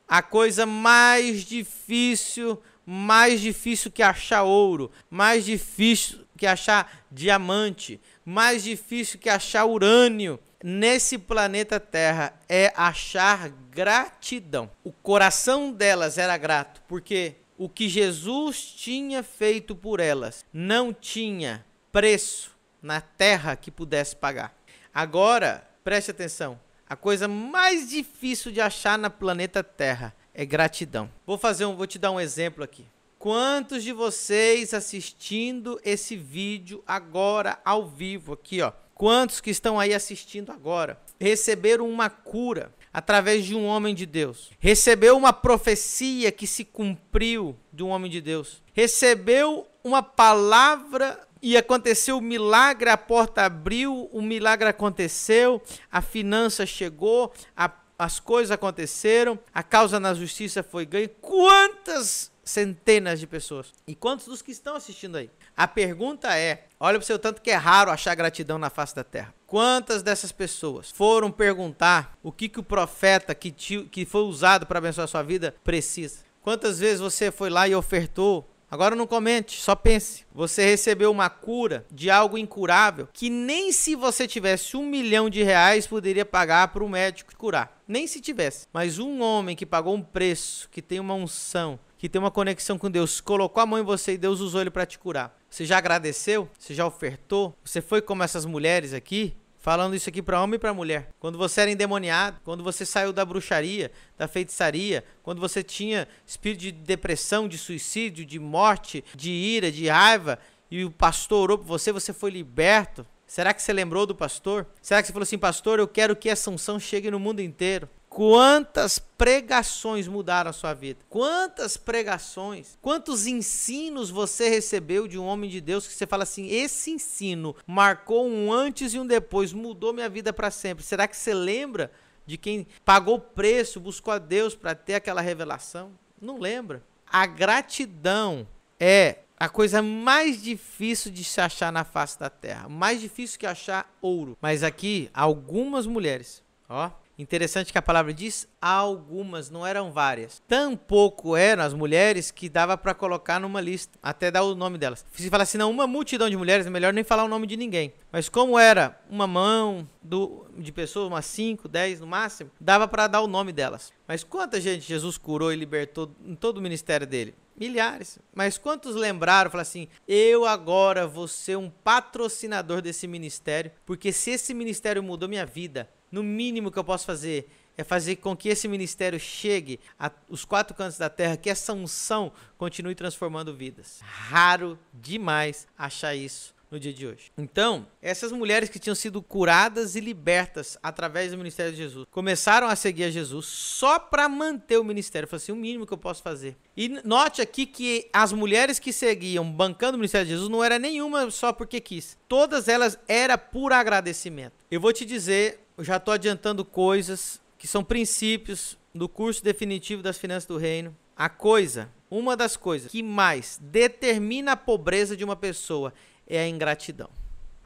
A 0.08 0.20
coisa 0.22 0.66
mais 0.66 1.44
difícil, 1.44 2.60
mais 2.84 3.40
difícil 3.40 3.92
que 3.92 4.02
achar 4.02 4.42
ouro, 4.42 4.90
mais 5.08 5.44
difícil 5.44 6.26
que 6.36 6.48
achar 6.48 7.06
diamante, 7.12 8.00
mais 8.24 8.64
difícil 8.64 9.20
que 9.20 9.28
achar 9.28 9.66
urânio 9.66 10.36
nesse 10.60 11.16
planeta 11.16 11.78
Terra 11.78 12.34
é 12.48 12.72
achar 12.76 13.50
gratidão. 13.70 14.68
O 14.82 14.90
coração 14.90 15.70
delas 15.70 16.18
era 16.18 16.36
grato, 16.36 16.82
porque 16.88 17.36
o 17.58 17.68
que 17.68 17.88
Jesus 17.88 18.62
tinha 18.62 19.22
feito 19.22 19.74
por 19.74 20.00
elas 20.00 20.44
não 20.52 20.92
tinha 20.92 21.64
preço 21.90 22.50
na 22.82 23.00
terra 23.00 23.56
que 23.56 23.70
pudesse 23.70 24.14
pagar. 24.14 24.54
Agora, 24.92 25.68
preste 25.82 26.10
atenção: 26.10 26.60
a 26.88 26.94
coisa 26.94 27.26
mais 27.26 27.88
difícil 27.88 28.52
de 28.52 28.60
achar 28.60 28.98
na 28.98 29.10
planeta 29.10 29.62
Terra 29.64 30.14
é 30.32 30.44
gratidão. 30.44 31.10
Vou 31.26 31.38
fazer 31.38 31.64
um, 31.64 31.74
vou 31.74 31.86
te 31.86 31.98
dar 31.98 32.10
um 32.10 32.20
exemplo 32.20 32.62
aqui. 32.62 32.86
Quantos 33.18 33.82
de 33.82 33.92
vocês 33.92 34.72
assistindo 34.72 35.80
esse 35.82 36.16
vídeo 36.16 36.84
agora 36.86 37.58
ao 37.64 37.88
vivo 37.88 38.34
aqui, 38.34 38.60
ó? 38.62 38.72
Quantos 38.94 39.40
que 39.40 39.50
estão 39.50 39.80
aí 39.80 39.92
assistindo 39.92 40.52
agora 40.52 41.00
receberam 41.20 41.88
uma 41.88 42.08
cura 42.08 42.72
através 42.96 43.44
de 43.44 43.54
um 43.54 43.66
homem 43.66 43.94
de 43.94 44.06
Deus. 44.06 44.48
Recebeu 44.58 45.18
uma 45.18 45.30
profecia 45.30 46.32
que 46.32 46.46
se 46.46 46.64
cumpriu 46.64 47.54
de 47.70 47.82
um 47.82 47.88
homem 47.88 48.10
de 48.10 48.22
Deus. 48.22 48.62
Recebeu 48.72 49.68
uma 49.84 50.02
palavra 50.02 51.20
e 51.42 51.58
aconteceu 51.58 52.16
o 52.16 52.22
milagre, 52.22 52.88
a 52.88 52.96
porta 52.96 53.42
abriu, 53.42 54.08
o 54.10 54.22
milagre 54.22 54.66
aconteceu, 54.66 55.60
a 55.92 56.00
finança 56.00 56.64
chegou, 56.64 57.34
a, 57.54 57.70
as 57.98 58.18
coisas 58.18 58.50
aconteceram, 58.50 59.38
a 59.52 59.62
causa 59.62 60.00
na 60.00 60.14
justiça 60.14 60.62
foi 60.62 60.86
ganha. 60.86 61.10
Quantas 61.20 62.32
centenas 62.46 63.20
de 63.20 63.26
pessoas? 63.26 63.74
E 63.86 63.94
quantos 63.94 64.26
dos 64.26 64.40
que 64.40 64.52
estão 64.52 64.76
assistindo 64.76 65.16
aí? 65.16 65.28
A 65.54 65.68
pergunta 65.68 66.34
é: 66.34 66.64
olha 66.80 66.98
para 66.98 67.04
o 67.04 67.06
seu 67.06 67.18
tanto 67.18 67.42
que 67.42 67.50
é 67.50 67.56
raro 67.56 67.90
achar 67.90 68.14
gratidão 68.14 68.56
na 68.56 68.70
face 68.70 68.94
da 68.94 69.04
terra. 69.04 69.34
Quantas 69.46 70.02
dessas 70.02 70.32
pessoas 70.32 70.90
foram 70.90 71.30
perguntar 71.30 72.16
o 72.22 72.32
que, 72.32 72.48
que 72.48 72.60
o 72.60 72.64
profeta 72.64 73.34
que, 73.34 73.50
te, 73.50 73.82
que 73.84 74.06
foi 74.06 74.22
usado 74.22 74.64
para 74.64 74.78
abençoar 74.78 75.04
a 75.04 75.08
sua 75.08 75.22
vida 75.22 75.54
precisa? 75.62 76.20
Quantas 76.40 76.78
vezes 76.78 77.00
você 77.00 77.30
foi 77.30 77.50
lá 77.50 77.68
e 77.68 77.74
ofertou 77.74 78.48
Agora 78.68 78.96
não 78.96 79.06
comente, 79.06 79.60
só 79.60 79.76
pense. 79.76 80.26
Você 80.34 80.64
recebeu 80.64 81.10
uma 81.12 81.30
cura 81.30 81.86
de 81.90 82.10
algo 82.10 82.36
incurável 82.36 83.08
que 83.12 83.30
nem 83.30 83.70
se 83.70 83.94
você 83.94 84.26
tivesse 84.26 84.76
um 84.76 84.84
milhão 84.84 85.30
de 85.30 85.42
reais 85.42 85.86
poderia 85.86 86.24
pagar 86.24 86.68
para 86.68 86.82
o 86.82 86.88
médico 86.88 87.34
curar. 87.36 87.80
Nem 87.86 88.08
se 88.08 88.20
tivesse. 88.20 88.66
Mas 88.72 88.98
um 88.98 89.22
homem 89.22 89.54
que 89.54 89.64
pagou 89.64 89.94
um 89.94 90.02
preço, 90.02 90.68
que 90.70 90.82
tem 90.82 90.98
uma 90.98 91.14
unção, 91.14 91.78
que 92.06 92.10
tem 92.10 92.20
uma 92.20 92.30
conexão 92.30 92.78
com 92.78 92.88
Deus, 92.88 93.20
colocou 93.20 93.60
a 93.60 93.66
mão 93.66 93.80
em 93.80 93.82
você 93.82 94.12
e 94.12 94.18
Deus 94.18 94.38
usou 94.38 94.60
ele 94.60 94.70
para 94.70 94.86
te 94.86 94.96
curar. 94.96 95.36
Você 95.50 95.64
já 95.64 95.76
agradeceu? 95.76 96.48
Você 96.56 96.72
já 96.72 96.86
ofertou? 96.86 97.52
Você 97.64 97.80
foi 97.80 98.00
como 98.00 98.22
essas 98.22 98.44
mulheres 98.44 98.94
aqui? 98.94 99.36
Falando 99.58 99.96
isso 99.96 100.08
aqui 100.08 100.22
para 100.22 100.40
homem 100.40 100.54
e 100.54 100.58
para 100.58 100.72
mulher. 100.72 101.08
Quando 101.18 101.36
você 101.36 101.62
era 101.62 101.70
endemoniado, 101.72 102.40
quando 102.44 102.62
você 102.62 102.86
saiu 102.86 103.12
da 103.12 103.24
bruxaria, 103.24 103.90
da 104.16 104.28
feitiçaria, 104.28 105.02
quando 105.24 105.40
você 105.40 105.64
tinha 105.64 106.06
espírito 106.24 106.60
de 106.60 106.70
depressão, 106.70 107.48
de 107.48 107.58
suicídio, 107.58 108.24
de 108.24 108.38
morte, 108.38 109.04
de 109.12 109.32
ira, 109.32 109.72
de 109.72 109.88
raiva, 109.88 110.38
e 110.70 110.84
o 110.84 110.92
pastor 110.92 111.42
orou 111.42 111.58
por 111.58 111.66
você, 111.66 111.90
você 111.90 112.12
foi 112.12 112.30
liberto. 112.30 113.04
Será 113.26 113.52
que 113.52 113.60
você 113.60 113.72
lembrou 113.72 114.06
do 114.06 114.14
pastor? 114.14 114.64
Será 114.80 115.02
que 115.02 115.08
você 115.08 115.12
falou 115.12 115.24
assim, 115.24 115.38
pastor, 115.38 115.80
eu 115.80 115.88
quero 115.88 116.14
que 116.14 116.28
essa 116.28 116.52
unção 116.52 116.78
chegue 116.78 117.10
no 117.10 117.18
mundo 117.18 117.42
inteiro? 117.42 117.88
Quantas 118.16 118.98
pregações 118.98 120.08
mudaram 120.08 120.48
a 120.48 120.52
sua 120.54 120.72
vida? 120.72 121.00
Quantas 121.06 121.76
pregações? 121.76 122.78
Quantos 122.80 123.26
ensinos 123.26 124.08
você 124.08 124.48
recebeu 124.48 125.06
de 125.06 125.18
um 125.18 125.26
homem 125.26 125.50
de 125.50 125.60
Deus 125.60 125.86
que 125.86 125.92
você 125.92 126.06
fala 126.06 126.22
assim: 126.22 126.48
esse 126.48 126.90
ensino 126.90 127.54
marcou 127.66 128.26
um 128.26 128.50
antes 128.50 128.94
e 128.94 128.98
um 128.98 129.06
depois, 129.06 129.52
mudou 129.52 129.92
minha 129.92 130.08
vida 130.08 130.32
para 130.32 130.50
sempre? 130.50 130.82
Será 130.82 131.06
que 131.06 131.14
você 131.14 131.34
lembra 131.34 131.92
de 132.24 132.38
quem 132.38 132.66
pagou 132.86 133.18
preço, 133.18 133.78
buscou 133.78 134.14
a 134.14 134.18
Deus 134.18 134.54
para 134.54 134.74
ter 134.74 134.94
aquela 134.94 135.20
revelação? 135.20 135.92
Não 136.18 136.38
lembra. 136.38 136.82
A 137.06 137.26
gratidão 137.26 138.48
é 138.80 139.18
a 139.38 139.46
coisa 139.46 139.82
mais 139.82 140.42
difícil 140.42 141.12
de 141.12 141.22
se 141.22 141.38
achar 141.38 141.70
na 141.70 141.84
face 141.84 142.18
da 142.18 142.30
terra, 142.30 142.66
mais 142.66 142.98
difícil 142.98 143.38
que 143.38 143.46
achar 143.46 143.94
ouro. 144.00 144.38
Mas 144.40 144.62
aqui 144.62 145.10
algumas 145.12 145.86
mulheres, 145.86 146.42
ó, 146.66 146.90
Interessante 147.18 147.72
que 147.72 147.78
a 147.78 147.82
palavra 147.82 148.12
diz 148.12 148.46
algumas, 148.60 149.48
não 149.48 149.66
eram 149.66 149.90
várias. 149.90 150.42
Tampouco 150.46 151.34
eram 151.34 151.62
as 151.62 151.72
mulheres 151.72 152.30
que 152.30 152.46
dava 152.46 152.76
para 152.76 152.92
colocar 152.92 153.40
numa 153.40 153.58
lista, 153.58 153.98
até 154.02 154.30
dar 154.30 154.42
o 154.42 154.54
nome 154.54 154.76
delas. 154.76 155.04
Se 155.12 155.30
falar 155.30 155.44
assim, 155.44 155.56
não, 155.56 155.70
uma 155.70 155.86
multidão 155.86 156.28
de 156.28 156.36
mulheres, 156.36 156.66
é 156.66 156.70
melhor 156.70 156.92
nem 156.92 157.02
falar 157.02 157.24
o 157.24 157.28
nome 157.28 157.46
de 157.46 157.56
ninguém. 157.56 157.94
Mas 158.12 158.28
como 158.28 158.58
era 158.58 159.00
uma 159.08 159.26
mão 159.26 159.88
do, 160.02 160.46
de 160.58 160.70
pessoas, 160.70 161.08
umas 161.08 161.24
5, 161.24 161.66
10 161.68 162.00
no 162.00 162.06
máximo, 162.06 162.50
dava 162.60 162.86
para 162.86 163.06
dar 163.06 163.22
o 163.22 163.26
nome 163.26 163.50
delas. 163.50 163.92
Mas 164.06 164.22
quanta 164.22 164.60
gente 164.60 164.86
Jesus 164.86 165.16
curou 165.16 165.50
e 165.50 165.56
libertou 165.56 166.14
em 166.22 166.34
todo 166.34 166.58
o 166.58 166.62
ministério 166.62 167.06
dele? 167.06 167.34
Milhares. 167.58 168.18
Mas 168.34 168.58
quantos 168.58 168.94
lembraram, 168.94 169.50
falaram 169.50 169.66
assim: 169.66 169.88
eu 170.06 170.44
agora 170.44 171.06
vou 171.06 171.26
ser 171.26 171.56
um 171.56 171.70
patrocinador 171.70 172.82
desse 172.82 173.06
ministério, 173.06 173.72
porque 173.86 174.12
se 174.12 174.32
esse 174.32 174.52
ministério 174.52 175.02
mudou 175.02 175.26
minha 175.26 175.46
vida, 175.46 175.88
no 176.16 176.22
mínimo 176.22 176.70
que 176.70 176.78
eu 176.78 176.84
posso 176.84 177.04
fazer 177.04 177.46
é 177.76 177.84
fazer 177.84 178.16
com 178.16 178.34
que 178.34 178.48
esse 178.48 178.66
ministério 178.66 179.20
chegue 179.20 179.78
aos 179.98 180.46
quatro 180.46 180.74
cantos 180.74 180.96
da 180.96 181.10
terra, 181.10 181.36
que 181.36 181.50
essa 181.50 181.74
unção 181.74 182.32
continue 182.56 182.94
transformando 182.94 183.54
vidas. 183.54 184.00
Raro 184.02 184.78
demais 184.94 185.68
achar 185.76 186.14
isso 186.14 186.56
no 186.70 186.80
dia 186.80 186.92
de 186.92 187.06
hoje. 187.06 187.30
Então, 187.36 187.86
essas 188.00 188.32
mulheres 188.32 188.68
que 188.70 188.78
tinham 188.78 188.94
sido 188.94 189.22
curadas 189.22 189.94
e 189.94 190.00
libertas 190.00 190.78
através 190.82 191.30
do 191.30 191.38
ministério 191.38 191.70
de 191.70 191.78
Jesus 191.78 192.06
começaram 192.10 192.66
a 192.66 192.74
seguir 192.74 193.04
a 193.04 193.10
Jesus 193.10 193.46
só 193.46 193.98
para 193.98 194.26
manter 194.26 194.78
o 194.78 194.84
ministério. 194.84 195.28
Foi 195.28 195.36
assim, 195.36 195.52
o 195.52 195.56
mínimo 195.56 195.86
que 195.86 195.92
eu 195.92 195.98
posso 195.98 196.22
fazer. 196.22 196.56
E 196.76 196.88
note 197.04 197.40
aqui 197.42 197.66
que 197.66 198.08
as 198.10 198.32
mulheres 198.32 198.78
que 198.78 198.92
seguiam 198.92 199.50
bancando 199.50 199.96
o 199.96 199.98
ministério 199.98 200.26
de 200.26 200.32
Jesus 200.32 200.48
não 200.48 200.64
era 200.64 200.78
nenhuma 200.78 201.30
só 201.30 201.52
porque 201.52 201.78
quis. 201.78 202.16
Todas 202.26 202.68
elas 202.68 202.98
era 203.06 203.36
por 203.38 203.72
agradecimento. 203.72 204.54
Eu 204.70 204.80
vou 204.80 204.92
te 204.92 205.04
dizer 205.04 205.65
eu 205.76 205.84
já 205.84 205.96
estou 205.96 206.14
adiantando 206.14 206.64
coisas 206.64 207.40
que 207.58 207.66
são 207.66 207.84
princípios 207.84 208.78
do 208.94 209.08
curso 209.08 209.44
definitivo 209.44 210.02
das 210.02 210.18
finanças 210.18 210.46
do 210.46 210.56
reino. 210.56 210.96
A 211.16 211.28
coisa, 211.28 211.90
uma 212.10 212.36
das 212.36 212.56
coisas 212.56 212.90
que 212.90 213.02
mais 213.02 213.58
determina 213.62 214.52
a 214.52 214.56
pobreza 214.56 215.16
de 215.16 215.24
uma 215.24 215.36
pessoa 215.36 215.92
é 216.26 216.38
a 216.38 216.48
ingratidão. 216.48 217.10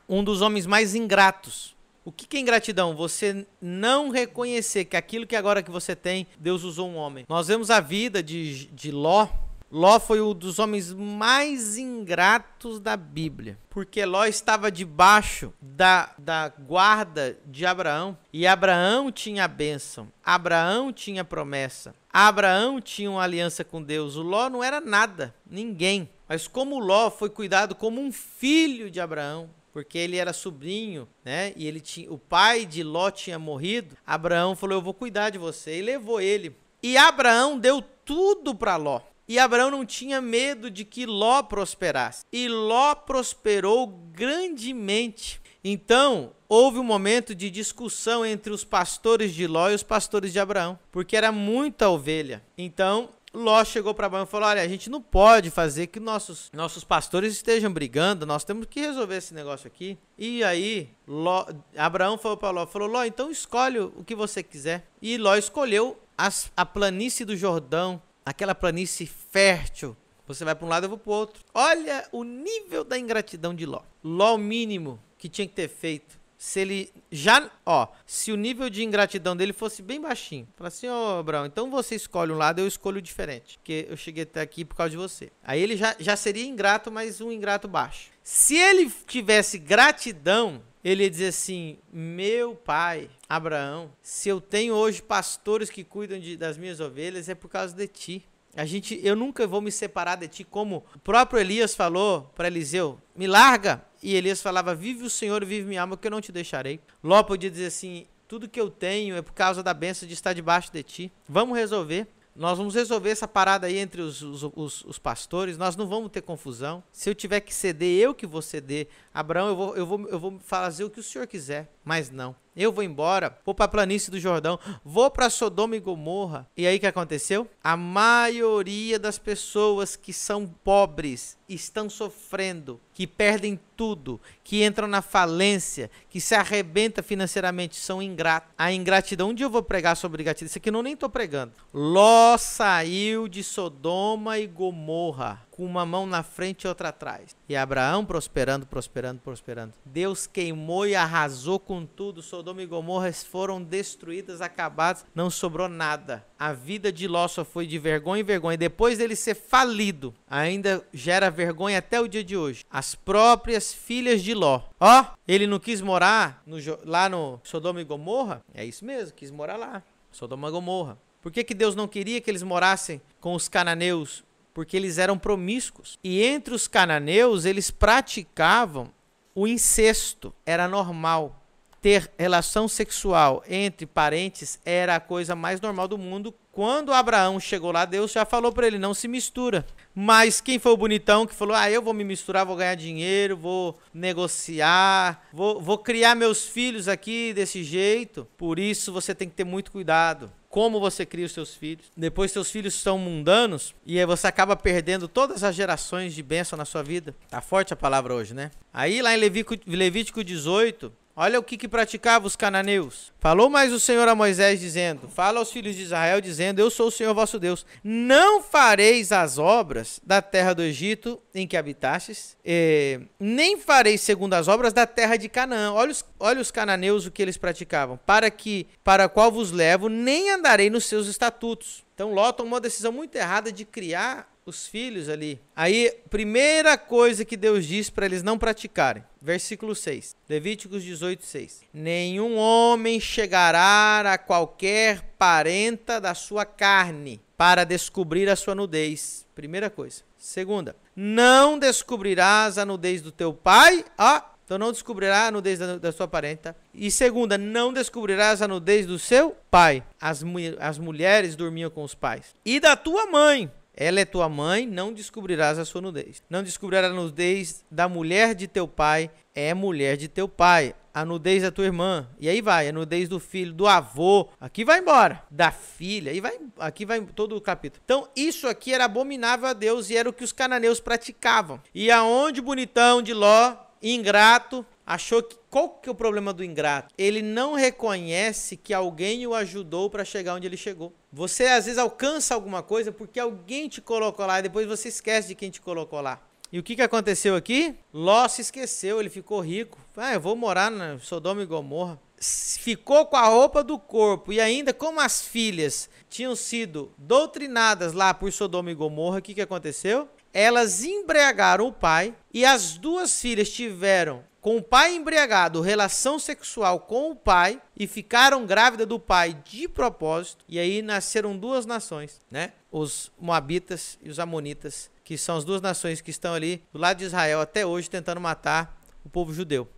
um 0.08 0.24
dos 0.24 0.40
homens 0.40 0.66
mais 0.66 0.94
ingratos. 0.94 1.76
O 2.04 2.10
que, 2.10 2.36
é 2.36 2.40
ingratidão? 2.40 2.96
Você 2.96 3.46
não 3.60 4.08
reconhecer 4.08 4.86
que 4.86 4.96
aquilo 4.96 5.26
que 5.26 5.36
agora 5.36 5.62
que 5.62 5.70
você 5.70 5.94
tem, 5.94 6.26
Deus 6.38 6.64
usou 6.64 6.88
um 6.88 6.96
homem. 6.96 7.24
Nós 7.28 7.46
vemos 7.46 7.70
a 7.70 7.78
vida 7.78 8.22
de, 8.22 8.66
de 8.66 8.90
Ló. 8.90 9.28
Ló 9.70 10.00
foi 10.00 10.20
um 10.20 10.34
dos 10.34 10.58
homens 10.58 10.92
mais 10.92 11.78
ingratos 11.78 12.80
da 12.80 12.96
Bíblia, 12.96 13.56
porque 13.70 14.04
Ló 14.04 14.24
estava 14.24 14.68
debaixo 14.68 15.52
da, 15.60 16.12
da 16.18 16.48
guarda 16.48 17.38
de 17.46 17.64
Abraão, 17.64 18.18
e 18.32 18.48
Abraão 18.48 19.12
tinha 19.12 19.44
a 19.44 19.48
bênção, 19.48 20.08
Abraão 20.24 20.92
tinha 20.92 21.24
promessa, 21.24 21.94
Abraão 22.12 22.80
tinha 22.80 23.08
uma 23.08 23.22
aliança 23.22 23.62
com 23.62 23.80
Deus, 23.80 24.16
o 24.16 24.22
Ló 24.22 24.50
não 24.50 24.64
era 24.64 24.80
nada, 24.80 25.32
ninguém. 25.48 26.10
Mas 26.28 26.48
como 26.48 26.80
Ló 26.80 27.08
foi 27.08 27.30
cuidado 27.30 27.74
como 27.74 28.00
um 28.00 28.10
filho 28.10 28.90
de 28.90 29.00
Abraão, 29.00 29.50
porque 29.72 29.98
ele 29.98 30.16
era 30.16 30.32
sobrinho, 30.32 31.08
né? 31.24 31.52
E 31.56 31.66
ele 31.66 31.80
tinha, 31.80 32.10
o 32.10 32.18
pai 32.18 32.66
de 32.66 32.82
Ló 32.82 33.08
tinha 33.10 33.38
morrido. 33.38 33.96
Abraão 34.04 34.56
falou: 34.56 34.78
"Eu 34.78 34.82
vou 34.82 34.94
cuidar 34.94 35.30
de 35.30 35.38
você" 35.38 35.78
e 35.78 35.82
levou 35.82 36.20
ele. 36.20 36.56
E 36.82 36.96
Abraão 36.96 37.58
deu 37.58 37.82
tudo 38.04 38.54
para 38.54 38.76
Ló. 38.76 39.00
E 39.30 39.38
Abraão 39.38 39.70
não 39.70 39.86
tinha 39.86 40.20
medo 40.20 40.68
de 40.68 40.84
que 40.84 41.06
Ló 41.06 41.40
prosperasse. 41.44 42.24
E 42.32 42.48
Ló 42.48 42.96
prosperou 42.96 43.86
grandemente. 43.86 45.40
Então, 45.62 46.32
houve 46.48 46.80
um 46.80 46.82
momento 46.82 47.32
de 47.32 47.48
discussão 47.48 48.26
entre 48.26 48.52
os 48.52 48.64
pastores 48.64 49.32
de 49.32 49.46
Ló 49.46 49.70
e 49.70 49.74
os 49.76 49.84
pastores 49.84 50.32
de 50.32 50.40
Abraão, 50.40 50.76
porque 50.90 51.16
era 51.16 51.30
muita 51.30 51.88
ovelha. 51.88 52.42
Então, 52.58 53.10
Ló 53.32 53.64
chegou 53.64 53.94
para 53.94 54.06
Abraão 54.06 54.24
e 54.24 54.26
falou: 54.26 54.48
Olha, 54.48 54.62
a 54.62 54.68
gente 54.68 54.90
não 54.90 55.00
pode 55.00 55.48
fazer 55.48 55.86
que 55.86 56.00
nossos, 56.00 56.50
nossos 56.52 56.82
pastores 56.82 57.34
estejam 57.34 57.72
brigando, 57.72 58.26
nós 58.26 58.42
temos 58.42 58.66
que 58.66 58.80
resolver 58.80 59.18
esse 59.18 59.32
negócio 59.32 59.68
aqui. 59.68 59.96
E 60.18 60.42
aí, 60.42 60.90
Ló, 61.06 61.46
Abraão 61.76 62.18
falou 62.18 62.36
para 62.36 62.50
Ló: 62.50 62.66
falou, 62.66 62.88
Ló, 62.88 63.04
então 63.04 63.30
escolhe 63.30 63.78
o 63.78 64.02
que 64.04 64.16
você 64.16 64.42
quiser. 64.42 64.88
E 65.00 65.16
Ló 65.16 65.36
escolheu 65.36 65.96
as, 66.18 66.50
a 66.56 66.66
planície 66.66 67.24
do 67.24 67.36
Jordão, 67.36 68.02
aquela 68.24 68.54
planície 68.54 69.06
fértil. 69.06 69.96
Você 70.26 70.44
vai 70.44 70.54
para 70.54 70.66
um 70.66 70.68
lado, 70.68 70.84
eu 70.84 70.90
vou 70.90 70.98
para 70.98 71.10
o 71.10 71.14
outro. 71.14 71.42
Olha 71.52 72.08
o 72.12 72.22
nível 72.22 72.84
da 72.84 72.98
ingratidão 72.98 73.54
de 73.54 73.66
Ló. 73.66 73.82
Ló, 74.02 74.34
o 74.34 74.38
mínimo 74.38 75.00
que 75.18 75.28
tinha 75.28 75.46
que 75.46 75.54
ter 75.54 75.68
feito 75.68 76.20
se 76.40 76.58
ele 76.58 76.90
já, 77.12 77.50
ó, 77.66 77.86
se 78.06 78.32
o 78.32 78.36
nível 78.36 78.70
de 78.70 78.82
ingratidão 78.82 79.36
dele 79.36 79.52
fosse 79.52 79.82
bem 79.82 80.00
baixinho, 80.00 80.48
fala 80.56 80.68
assim, 80.68 80.88
ó, 80.88 81.16
oh, 81.16 81.20
Abraão, 81.20 81.44
então 81.44 81.70
você 81.70 81.94
escolhe 81.94 82.32
um 82.32 82.38
lado, 82.38 82.62
eu 82.62 82.66
escolho 82.66 83.02
diferente, 83.02 83.58
porque 83.58 83.86
eu 83.90 83.94
cheguei 83.94 84.22
até 84.22 84.40
aqui 84.40 84.64
por 84.64 84.74
causa 84.74 84.92
de 84.92 84.96
você. 84.96 85.30
Aí 85.44 85.60
ele 85.60 85.76
já, 85.76 85.94
já 85.98 86.16
seria 86.16 86.46
ingrato, 86.46 86.90
mas 86.90 87.20
um 87.20 87.30
ingrato 87.30 87.68
baixo. 87.68 88.08
Se 88.22 88.56
ele 88.56 88.90
tivesse 89.06 89.58
gratidão, 89.58 90.62
ele 90.84 91.04
ia 91.04 91.10
dizer 91.10 91.28
assim: 91.28 91.78
Meu 91.92 92.54
pai, 92.54 93.10
Abraão, 93.28 93.92
se 94.02 94.28
eu 94.28 94.40
tenho 94.40 94.74
hoje 94.74 95.02
pastores 95.02 95.70
que 95.70 95.84
cuidam 95.84 96.18
de, 96.18 96.36
das 96.36 96.56
minhas 96.56 96.80
ovelhas, 96.80 97.28
é 97.28 97.34
por 97.34 97.48
causa 97.48 97.74
de 97.74 97.86
ti. 97.86 98.24
A 98.56 98.64
gente, 98.64 98.98
eu 99.02 99.14
nunca 99.14 99.46
vou 99.46 99.60
me 99.60 99.70
separar 99.70 100.16
de 100.16 100.26
ti, 100.26 100.42
como 100.42 100.84
o 100.94 100.98
próprio 100.98 101.38
Elias 101.38 101.74
falou 101.74 102.30
para 102.34 102.48
Eliseu: 102.48 102.98
Me 103.14 103.26
larga, 103.26 103.84
e 104.02 104.14
Elias 104.14 104.42
falava: 104.42 104.74
Vive 104.74 105.04
o 105.04 105.10
Senhor, 105.10 105.44
vive 105.44 105.68
minha 105.68 105.82
alma, 105.82 105.96
que 105.96 106.06
eu 106.06 106.10
não 106.10 106.20
te 106.20 106.32
deixarei. 106.32 106.80
Ló 107.02 107.22
podia 107.22 107.50
dizer 107.50 107.66
assim: 107.66 108.06
Tudo 108.26 108.48
que 108.48 108.60
eu 108.60 108.70
tenho 108.70 109.16
é 109.16 109.22
por 109.22 109.32
causa 109.32 109.62
da 109.62 109.74
benção 109.74 110.08
de 110.08 110.14
estar 110.14 110.32
debaixo 110.32 110.72
de 110.72 110.82
ti. 110.82 111.12
Vamos 111.28 111.56
resolver. 111.56 112.08
Nós 112.34 112.56
vamos 112.56 112.74
resolver 112.74 113.10
essa 113.10 113.26
parada 113.26 113.66
aí 113.66 113.78
entre 113.78 114.00
os, 114.00 114.22
os, 114.22 114.42
os, 114.54 114.84
os, 114.84 114.98
pastores, 114.98 115.58
nós 115.58 115.76
não 115.76 115.86
vamos 115.86 116.10
ter 116.10 116.22
confusão. 116.22 116.82
Se 116.92 117.10
eu 117.10 117.14
tiver 117.14 117.40
que 117.40 117.52
ceder, 117.52 118.00
eu 118.00 118.14
que 118.14 118.26
vou 118.26 118.40
ceder. 118.40 118.88
Abraão, 119.12 119.48
eu 119.48 119.56
vou, 119.56 119.76
eu 119.76 119.86
vou, 119.86 120.08
eu 120.08 120.18
vou 120.18 120.38
fazer 120.38 120.84
o 120.84 120.90
que 120.90 121.00
o 121.00 121.02
senhor 121.02 121.26
quiser, 121.26 121.70
mas 121.84 122.10
não. 122.10 122.34
Eu 122.56 122.72
vou 122.72 122.82
embora, 122.82 123.38
vou 123.44 123.54
para 123.54 123.64
a 123.64 123.68
planície 123.68 124.10
do 124.10 124.18
Jordão, 124.18 124.58
vou 124.84 125.10
para 125.10 125.30
Sodoma 125.30 125.76
e 125.76 125.80
Gomorra. 125.80 126.48
E 126.56 126.66
aí 126.66 126.78
que 126.78 126.86
aconteceu? 126.86 127.48
A 127.62 127.76
maioria 127.76 128.98
das 128.98 129.18
pessoas 129.18 129.94
que 129.96 130.12
são 130.12 130.46
pobres 130.46 131.38
estão 131.48 131.88
sofrendo, 131.88 132.80
que 132.92 133.06
perdem 133.06 133.58
tudo, 133.76 134.20
que 134.42 134.64
entram 134.64 134.88
na 134.88 135.00
falência, 135.00 135.90
que 136.08 136.20
se 136.20 136.34
arrebenta 136.34 137.02
financeiramente, 137.02 137.76
são 137.76 138.02
ingratos. 138.02 138.50
A 138.58 138.72
ingratidão, 138.72 139.30
um 139.30 139.34
dia 139.34 139.46
eu 139.46 139.50
vou 139.50 139.62
pregar 139.62 139.96
sobre 139.96 140.22
gratidão, 140.22 140.46
isso 140.46 140.58
aqui 140.58 140.68
eu 140.68 140.72
não 140.72 140.82
nem 140.82 140.94
estou 140.94 141.08
pregando. 141.08 141.52
Ló 141.72 142.36
saiu 142.36 143.28
de 143.28 143.42
Sodoma 143.42 144.38
e 144.38 144.46
Gomorra 144.46 145.46
com 145.60 145.66
uma 145.66 145.84
mão 145.84 146.06
na 146.06 146.22
frente 146.22 146.62
e 146.62 146.68
outra 146.68 146.88
atrás. 146.88 147.36
E 147.46 147.54
Abraão 147.54 148.02
prosperando, 148.02 148.64
prosperando, 148.64 149.20
prosperando. 149.20 149.74
Deus 149.84 150.26
queimou 150.26 150.86
e 150.86 150.94
arrasou 150.94 151.60
com 151.60 151.84
tudo. 151.84 152.22
Sodoma 152.22 152.62
e 152.62 152.66
Gomorra 152.66 153.12
foram 153.12 153.62
destruídas, 153.62 154.40
acabadas, 154.40 155.04
não 155.14 155.28
sobrou 155.28 155.68
nada. 155.68 156.24
A 156.38 156.54
vida 156.54 156.90
de 156.90 157.06
Ló 157.06 157.28
só 157.28 157.44
foi 157.44 157.66
de 157.66 157.78
vergonha 157.78 158.22
em 158.22 158.24
vergonha. 158.24 158.56
Depois 158.56 158.96
dele 158.96 159.14
ser 159.14 159.34
falido, 159.34 160.14
ainda 160.26 160.82
gera 160.94 161.30
vergonha 161.30 161.76
até 161.76 162.00
o 162.00 162.08
dia 162.08 162.24
de 162.24 162.38
hoje. 162.38 162.64
As 162.70 162.94
próprias 162.94 163.70
filhas 163.70 164.22
de 164.22 164.32
Ló. 164.32 164.62
Ó, 164.80 165.04
ele 165.28 165.46
não 165.46 165.58
quis 165.58 165.82
morar 165.82 166.42
no, 166.46 166.56
lá 166.86 167.06
no 167.06 167.38
Sodoma 167.44 167.82
e 167.82 167.84
Gomorra? 167.84 168.42
É 168.54 168.64
isso 168.64 168.82
mesmo, 168.82 169.12
quis 169.14 169.30
morar 169.30 169.58
lá. 169.58 169.82
Sodoma 170.10 170.48
e 170.48 170.52
Gomorra. 170.52 170.96
Por 171.20 171.30
que, 171.30 171.44
que 171.44 171.52
Deus 171.52 171.74
não 171.74 171.86
queria 171.86 172.18
que 172.18 172.30
eles 172.30 172.42
morassem 172.42 172.98
com 173.20 173.34
os 173.34 173.46
cananeus 173.46 174.24
porque 174.52 174.76
eles 174.76 174.98
eram 174.98 175.18
promíscuos. 175.18 175.98
E 176.02 176.22
entre 176.22 176.54
os 176.54 176.66
cananeus, 176.66 177.44
eles 177.44 177.70
praticavam 177.70 178.90
o 179.34 179.46
incesto, 179.46 180.34
era 180.44 180.68
normal. 180.68 181.36
Ter 181.80 182.10
relação 182.18 182.68
sexual 182.68 183.42
entre 183.48 183.86
parentes 183.86 184.60
era 184.66 184.96
a 184.96 185.00
coisa 185.00 185.34
mais 185.34 185.62
normal 185.62 185.88
do 185.88 185.96
mundo. 185.96 186.34
Quando 186.52 186.92
Abraão 186.92 187.40
chegou 187.40 187.72
lá, 187.72 187.86
Deus 187.86 188.12
já 188.12 188.26
falou 188.26 188.52
para 188.52 188.66
ele: 188.66 188.78
não 188.78 188.92
se 188.92 189.08
mistura. 189.08 189.64
Mas 189.94 190.42
quem 190.42 190.58
foi 190.58 190.72
o 190.72 190.76
bonitão 190.76 191.26
que 191.26 191.34
falou: 191.34 191.54
ah, 191.56 191.70
eu 191.70 191.80
vou 191.80 191.94
me 191.94 192.04
misturar, 192.04 192.44
vou 192.44 192.56
ganhar 192.56 192.74
dinheiro, 192.74 193.34
vou 193.34 193.78
negociar, 193.94 195.26
vou, 195.32 195.58
vou 195.58 195.78
criar 195.78 196.14
meus 196.14 196.44
filhos 196.44 196.86
aqui 196.86 197.32
desse 197.32 197.64
jeito? 197.64 198.28
Por 198.36 198.58
isso 198.58 198.92
você 198.92 199.14
tem 199.14 199.26
que 199.26 199.34
ter 199.34 199.44
muito 199.44 199.72
cuidado 199.72 200.30
como 200.50 200.80
você 200.80 201.06
cria 201.06 201.24
os 201.24 201.32
seus 201.32 201.54
filhos. 201.54 201.86
Depois 201.96 202.32
seus 202.32 202.50
filhos 202.50 202.74
são 202.74 202.98
mundanos 202.98 203.72
e 203.86 203.98
aí 203.98 204.04
você 204.04 204.26
acaba 204.26 204.56
perdendo 204.56 205.06
todas 205.06 205.44
as 205.44 205.54
gerações 205.54 206.12
de 206.12 206.22
bênção 206.22 206.58
na 206.58 206.64
sua 206.64 206.82
vida. 206.82 207.14
Tá 207.30 207.40
forte 207.40 207.72
a 207.72 207.76
palavra 207.76 208.12
hoje, 208.12 208.34
né? 208.34 208.50
Aí 208.74 209.00
lá 209.00 209.14
em 209.14 209.16
Levítico, 209.16 209.56
Levítico 209.64 210.24
18, 210.24 210.92
Olha 211.22 211.38
o 211.38 211.42
que, 211.42 211.58
que 211.58 211.68
praticavam 211.68 212.26
os 212.26 212.34
cananeus. 212.34 213.12
Falou 213.18 213.50
mais 213.50 213.74
o 213.74 213.78
Senhor 213.78 214.08
a 214.08 214.14
Moisés, 214.14 214.58
dizendo: 214.58 215.06
Fala 215.06 215.38
aos 215.38 215.52
filhos 215.52 215.76
de 215.76 215.82
Israel, 215.82 216.18
dizendo: 216.18 216.60
Eu 216.60 216.70
sou 216.70 216.88
o 216.88 216.90
Senhor 216.90 217.12
vosso 217.12 217.38
Deus. 217.38 217.66
Não 217.84 218.42
fareis 218.42 219.12
as 219.12 219.36
obras 219.36 220.00
da 220.02 220.22
terra 220.22 220.54
do 220.54 220.62
Egito 220.62 221.20
em 221.34 221.46
que 221.46 221.58
habitastes, 221.58 222.38
eh, 222.42 223.00
nem 223.18 223.58
fareis 223.58 224.00
segundo 224.00 224.32
as 224.32 224.48
obras 224.48 224.72
da 224.72 224.86
terra 224.86 225.18
de 225.18 225.28
Canaã. 225.28 225.74
Olha 225.74 225.90
os, 225.90 226.02
olha 226.18 226.40
os 226.40 226.50
cananeus 226.50 227.04
o 227.04 227.10
que 227.10 227.20
eles 227.20 227.36
praticavam. 227.36 228.00
Para 228.06 228.30
que, 228.30 228.66
para 228.82 229.06
qual 229.06 229.30
vos 229.30 229.50
levo, 229.50 229.90
nem 229.90 230.30
andarei 230.30 230.70
nos 230.70 230.86
seus 230.86 231.06
estatutos. 231.06 231.84
Então 231.94 232.14
Ló 232.14 232.32
tomou 232.32 232.54
uma 232.54 232.60
decisão 232.62 232.92
muito 232.92 233.14
errada 233.14 233.52
de 233.52 233.66
criar 233.66 234.26
os 234.50 234.66
filhos 234.66 235.08
ali. 235.08 235.40
Aí, 235.56 235.90
primeira 236.10 236.76
coisa 236.76 237.24
que 237.24 237.36
Deus 237.36 237.64
diz 237.64 237.88
para 237.88 238.04
eles 238.04 238.22
não 238.22 238.38
praticarem. 238.38 239.02
Versículo 239.22 239.74
6. 239.74 240.14
Levíticos 240.28 240.82
18, 240.82 241.24
6. 241.24 241.62
Nenhum 241.72 242.36
homem 242.36 243.00
chegará 243.00 244.02
a 244.12 244.18
qualquer 244.18 245.02
parenta 245.18 246.00
da 246.00 246.14
sua 246.14 246.44
carne 246.44 247.20
para 247.36 247.64
descobrir 247.64 248.28
a 248.28 248.36
sua 248.36 248.54
nudez. 248.54 249.26
Primeira 249.34 249.70
coisa. 249.70 250.02
Segunda, 250.18 250.76
não 250.94 251.58
descobrirás 251.58 252.58
a 252.58 252.66
nudez 252.66 253.00
do 253.00 253.10
teu 253.10 253.32
pai. 253.32 253.84
Ah, 253.96 254.30
então 254.50 254.58
não 254.58 254.72
descobrirá 254.72 255.28
a 255.28 255.30
nudez 255.30 255.60
da, 255.60 255.78
da, 255.78 255.92
sua 255.92 256.08
parenta. 256.08 256.56
E 256.74 256.90
segunda, 256.90 257.38
não 257.38 257.72
descobrirás 257.72 258.42
a 258.42 258.48
nudez 258.48 258.84
do 258.84 258.98
seu 258.98 259.36
pai. 259.48 259.80
As, 260.00 260.24
as 260.58 260.76
mulheres 260.76 261.36
dormiam 261.36 261.70
com 261.70 261.84
os 261.84 261.94
pais. 261.94 262.34
E 262.44 262.58
da 262.58 262.74
tua 262.74 263.06
mãe. 263.06 263.48
Ela 263.80 264.00
é 264.00 264.04
tua 264.04 264.28
mãe, 264.28 264.66
não 264.66 264.92
descobrirás 264.92 265.58
a 265.58 265.64
sua 265.64 265.80
nudez. 265.80 266.22
Não 266.28 266.42
descobrirás 266.42 266.92
a 266.92 266.94
nudez 266.94 267.64
da 267.70 267.88
mulher 267.88 268.34
de 268.34 268.46
teu 268.46 268.68
pai, 268.68 269.10
é 269.34 269.54
mulher 269.54 269.96
de 269.96 270.06
teu 270.06 270.28
pai. 270.28 270.74
A 270.92 271.02
nudez 271.02 271.42
da 271.42 271.50
tua 271.50 271.64
irmã. 271.64 272.06
E 272.18 272.28
aí 272.28 272.42
vai, 272.42 272.68
a 272.68 272.72
nudez 272.72 273.08
do 273.08 273.18
filho, 273.18 273.54
do 273.54 273.66
avô. 273.66 274.28
Aqui 274.38 274.66
vai 274.66 274.80
embora. 274.80 275.22
Da 275.30 275.50
filha. 275.50 276.12
E 276.12 276.20
vai, 276.20 276.38
aqui 276.58 276.84
vai 276.84 277.00
todo 277.00 277.34
o 277.34 277.40
capítulo. 277.40 277.80
Então, 277.82 278.06
isso 278.14 278.46
aqui 278.46 278.74
era 278.74 278.84
abominável 278.84 279.48
a 279.48 279.54
Deus 279.54 279.88
e 279.88 279.96
era 279.96 280.10
o 280.10 280.12
que 280.12 280.24
os 280.24 280.32
cananeus 280.32 280.78
praticavam. 280.78 281.58
E 281.74 281.90
aonde 281.90 282.42
bonitão 282.42 283.00
de 283.00 283.14
Ló, 283.14 283.56
ingrato, 283.80 284.66
achou 284.84 285.22
que 285.22 285.36
qual 285.48 285.70
que 285.70 285.88
é 285.88 285.92
o 285.92 285.94
problema 285.94 286.32
do 286.32 286.44
ingrato? 286.44 286.94
Ele 286.98 287.22
não 287.22 287.54
reconhece 287.54 288.56
que 288.56 288.74
alguém 288.74 289.26
o 289.26 289.34
ajudou 289.34 289.88
para 289.88 290.04
chegar 290.04 290.34
onde 290.34 290.46
ele 290.46 290.56
chegou. 290.56 290.94
Você 291.12 291.46
às 291.46 291.64
vezes 291.64 291.78
alcança 291.78 292.34
alguma 292.34 292.62
coisa 292.62 292.92
porque 292.92 293.18
alguém 293.18 293.68
te 293.68 293.80
colocou 293.80 294.24
lá 294.24 294.38
e 294.38 294.42
depois 294.42 294.66
você 294.66 294.88
esquece 294.88 295.28
de 295.28 295.34
quem 295.34 295.50
te 295.50 295.60
colocou 295.60 296.00
lá. 296.00 296.20
E 296.52 296.58
o 296.58 296.62
que, 296.62 296.74
que 296.76 296.82
aconteceu 296.82 297.36
aqui? 297.36 297.76
Ló 297.92 298.26
se 298.28 298.42
esqueceu, 298.42 299.00
ele 299.00 299.08
ficou 299.08 299.40
rico. 299.40 299.78
Ah, 299.96 300.14
eu 300.14 300.20
vou 300.20 300.34
morar 300.34 300.70
na 300.70 300.98
Sodoma 300.98 301.42
e 301.42 301.46
Gomorra. 301.46 302.00
Ficou 302.20 303.06
com 303.06 303.16
a 303.16 303.26
roupa 303.26 303.62
do 303.62 303.78
corpo 303.78 304.32
e 304.32 304.40
ainda 304.40 304.74
como 304.74 305.00
as 305.00 305.22
filhas 305.22 305.88
tinham 306.08 306.36
sido 306.36 306.92
doutrinadas 306.98 307.92
lá 307.92 308.12
por 308.12 308.32
Sodoma 308.32 308.70
e 308.70 308.74
Gomorra, 308.74 309.18
o 309.18 309.22
que, 309.22 309.34
que 309.34 309.40
aconteceu? 309.40 310.08
Elas 310.32 310.84
embriagaram 310.84 311.66
o 311.66 311.72
pai 311.72 312.14
e 312.32 312.44
as 312.44 312.76
duas 312.76 313.20
filhas 313.20 313.50
tiveram 313.50 314.24
com 314.40 314.56
o 314.56 314.62
pai 314.62 314.94
embriagado 314.94 315.60
relação 315.60 316.18
sexual 316.18 316.80
com 316.80 317.10
o 317.10 317.16
pai 317.16 317.60
e 317.76 317.86
ficaram 317.86 318.46
grávidas 318.46 318.86
do 318.86 318.98
pai 318.98 319.34
de 319.44 319.68
propósito 319.68 320.44
e 320.48 320.58
aí 320.58 320.82
nasceram 320.82 321.36
duas 321.36 321.66
nações, 321.66 322.20
né? 322.30 322.52
Os 322.72 323.10
moabitas 323.18 323.98
e 324.02 324.08
os 324.08 324.18
amonitas, 324.18 324.90
que 325.04 325.18
são 325.18 325.36
as 325.36 325.44
duas 325.44 325.60
nações 325.60 326.00
que 326.00 326.10
estão 326.10 326.32
ali 326.32 326.62
do 326.72 326.78
lado 326.78 326.98
de 326.98 327.04
Israel 327.04 327.40
até 327.40 327.66
hoje 327.66 327.90
tentando 327.90 328.20
matar 328.20 328.80
o 329.04 329.08
povo 329.08 329.32
judeu. 329.34 329.68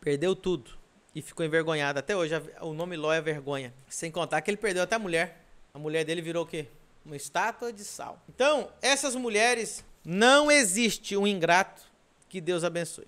Perdeu 0.00 0.36
tudo 0.36 0.72
e 1.14 1.22
ficou 1.22 1.44
envergonhado 1.44 1.98
até 1.98 2.16
hoje. 2.16 2.34
O 2.60 2.72
nome 2.72 2.96
Ló 2.96 3.12
é 3.12 3.20
vergonha, 3.20 3.72
sem 3.88 4.10
contar 4.10 4.40
que 4.42 4.50
ele 4.50 4.56
perdeu 4.56 4.82
até 4.82 4.96
a 4.96 4.98
mulher. 4.98 5.44
A 5.72 5.78
mulher 5.78 6.04
dele 6.04 6.20
virou 6.20 6.44
o 6.44 6.46
quê? 6.46 6.66
Uma 7.04 7.16
estátua 7.16 7.72
de 7.72 7.84
sal. 7.84 8.22
Então, 8.28 8.70
essas 8.82 9.14
mulheres 9.14 9.84
não 10.04 10.50
existe 10.50 11.16
um 11.16 11.26
ingrato 11.26 11.82
que 12.28 12.40
Deus 12.40 12.64
abençoe. 12.64 13.06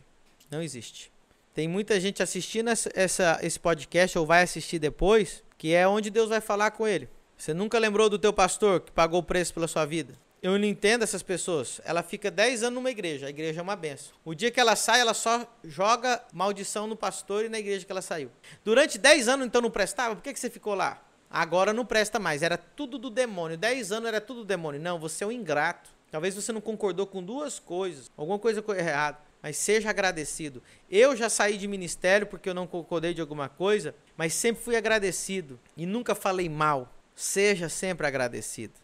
Não 0.53 0.61
existe. 0.61 1.11
Tem 1.55 1.67
muita 1.67 1.99
gente 1.99 2.23
assistindo 2.23 2.69
essa, 2.69 2.91
essa, 2.95 3.39
esse 3.43 3.59
podcast 3.59 4.19
ou 4.19 4.27
vai 4.27 4.43
assistir 4.43 4.79
depois, 4.79 5.43
que 5.57 5.73
é 5.73 5.89
onde 5.89 6.11
Deus 6.11 6.29
vai 6.29 6.43
falar 6.43 6.73
com 6.73 6.87
ele. 6.87 7.09
Você 7.39 7.55
nunca 7.55 7.79
lembrou 7.79 8.11
do 8.11 8.19
teu 8.19 8.35
pastor 8.35 8.81
que 8.83 8.93
pagou 8.93 9.21
o 9.21 9.23
preço 9.23 9.55
pela 9.55 9.67
sua 9.67 9.87
vida? 9.87 10.13
Eu 10.43 10.59
não 10.59 10.67
entendo 10.67 11.05
essas 11.05 11.23
pessoas. 11.23 11.81
Ela 11.87 12.03
fica 12.03 12.31
10 12.31 12.65
anos 12.65 12.75
numa 12.75 12.91
igreja. 12.91 13.29
A 13.29 13.31
igreja 13.31 13.61
é 13.61 13.63
uma 13.63 13.75
benção. 13.75 14.13
O 14.27 14.35
dia 14.35 14.51
que 14.51 14.61
ela 14.61 14.77
sai, 14.77 15.01
ela 15.01 15.15
só 15.15 15.47
joga 15.65 16.23
maldição 16.35 16.87
no 16.87 16.97
pastor 16.97 17.47
e 17.47 17.49
na 17.49 17.59
igreja 17.59 17.87
que 17.87 17.93
ela 17.93 18.03
saiu. 18.03 18.31
Durante 18.63 18.99
10 18.99 19.29
anos, 19.29 19.47
então, 19.47 19.63
não 19.63 19.71
prestava? 19.71 20.15
Por 20.15 20.23
que, 20.23 20.35
que 20.35 20.39
você 20.41 20.51
ficou 20.51 20.75
lá? 20.75 21.03
Agora 21.31 21.73
não 21.73 21.87
presta 21.87 22.19
mais. 22.19 22.43
Era 22.43 22.59
tudo 22.59 22.99
do 22.99 23.09
demônio. 23.09 23.57
10 23.57 23.91
anos 23.91 24.09
era 24.09 24.21
tudo 24.21 24.41
do 24.41 24.47
demônio. 24.47 24.79
Não, 24.79 24.99
você 24.99 25.25
é 25.25 25.27
um 25.27 25.33
ingrato. 25.33 25.89
Talvez 26.11 26.35
você 26.35 26.53
não 26.53 26.61
concordou 26.61 27.07
com 27.07 27.23
duas 27.23 27.59
coisas. 27.59 28.11
Alguma 28.19 28.39
coisa 28.39 28.63
errada 28.77 29.32
mas 29.43 29.57
seja 29.57 29.91
agradecido. 29.91 30.63
Eu 30.89 31.17
já 31.17 31.29
saí 31.29 31.59
de 31.59 31.67
ministério 31.67 32.27
porque 32.27 32.49
eu 32.49 32.55
não 32.55 32.67
concordei 32.67 33.13
de 33.13 33.21
alguma 33.21 33.49
coisa, 33.49 33.95
mas 34.17 34.33
sempre 34.35 34.63
fui 34.63 34.77
agradecido 34.77 35.59
e 35.77 35.85
nunca 35.85 36.15
falei 36.15 36.49
mal. 36.49 36.95
Seja 37.15 37.69
sempre 37.69 38.07
agradecido. 38.07 38.75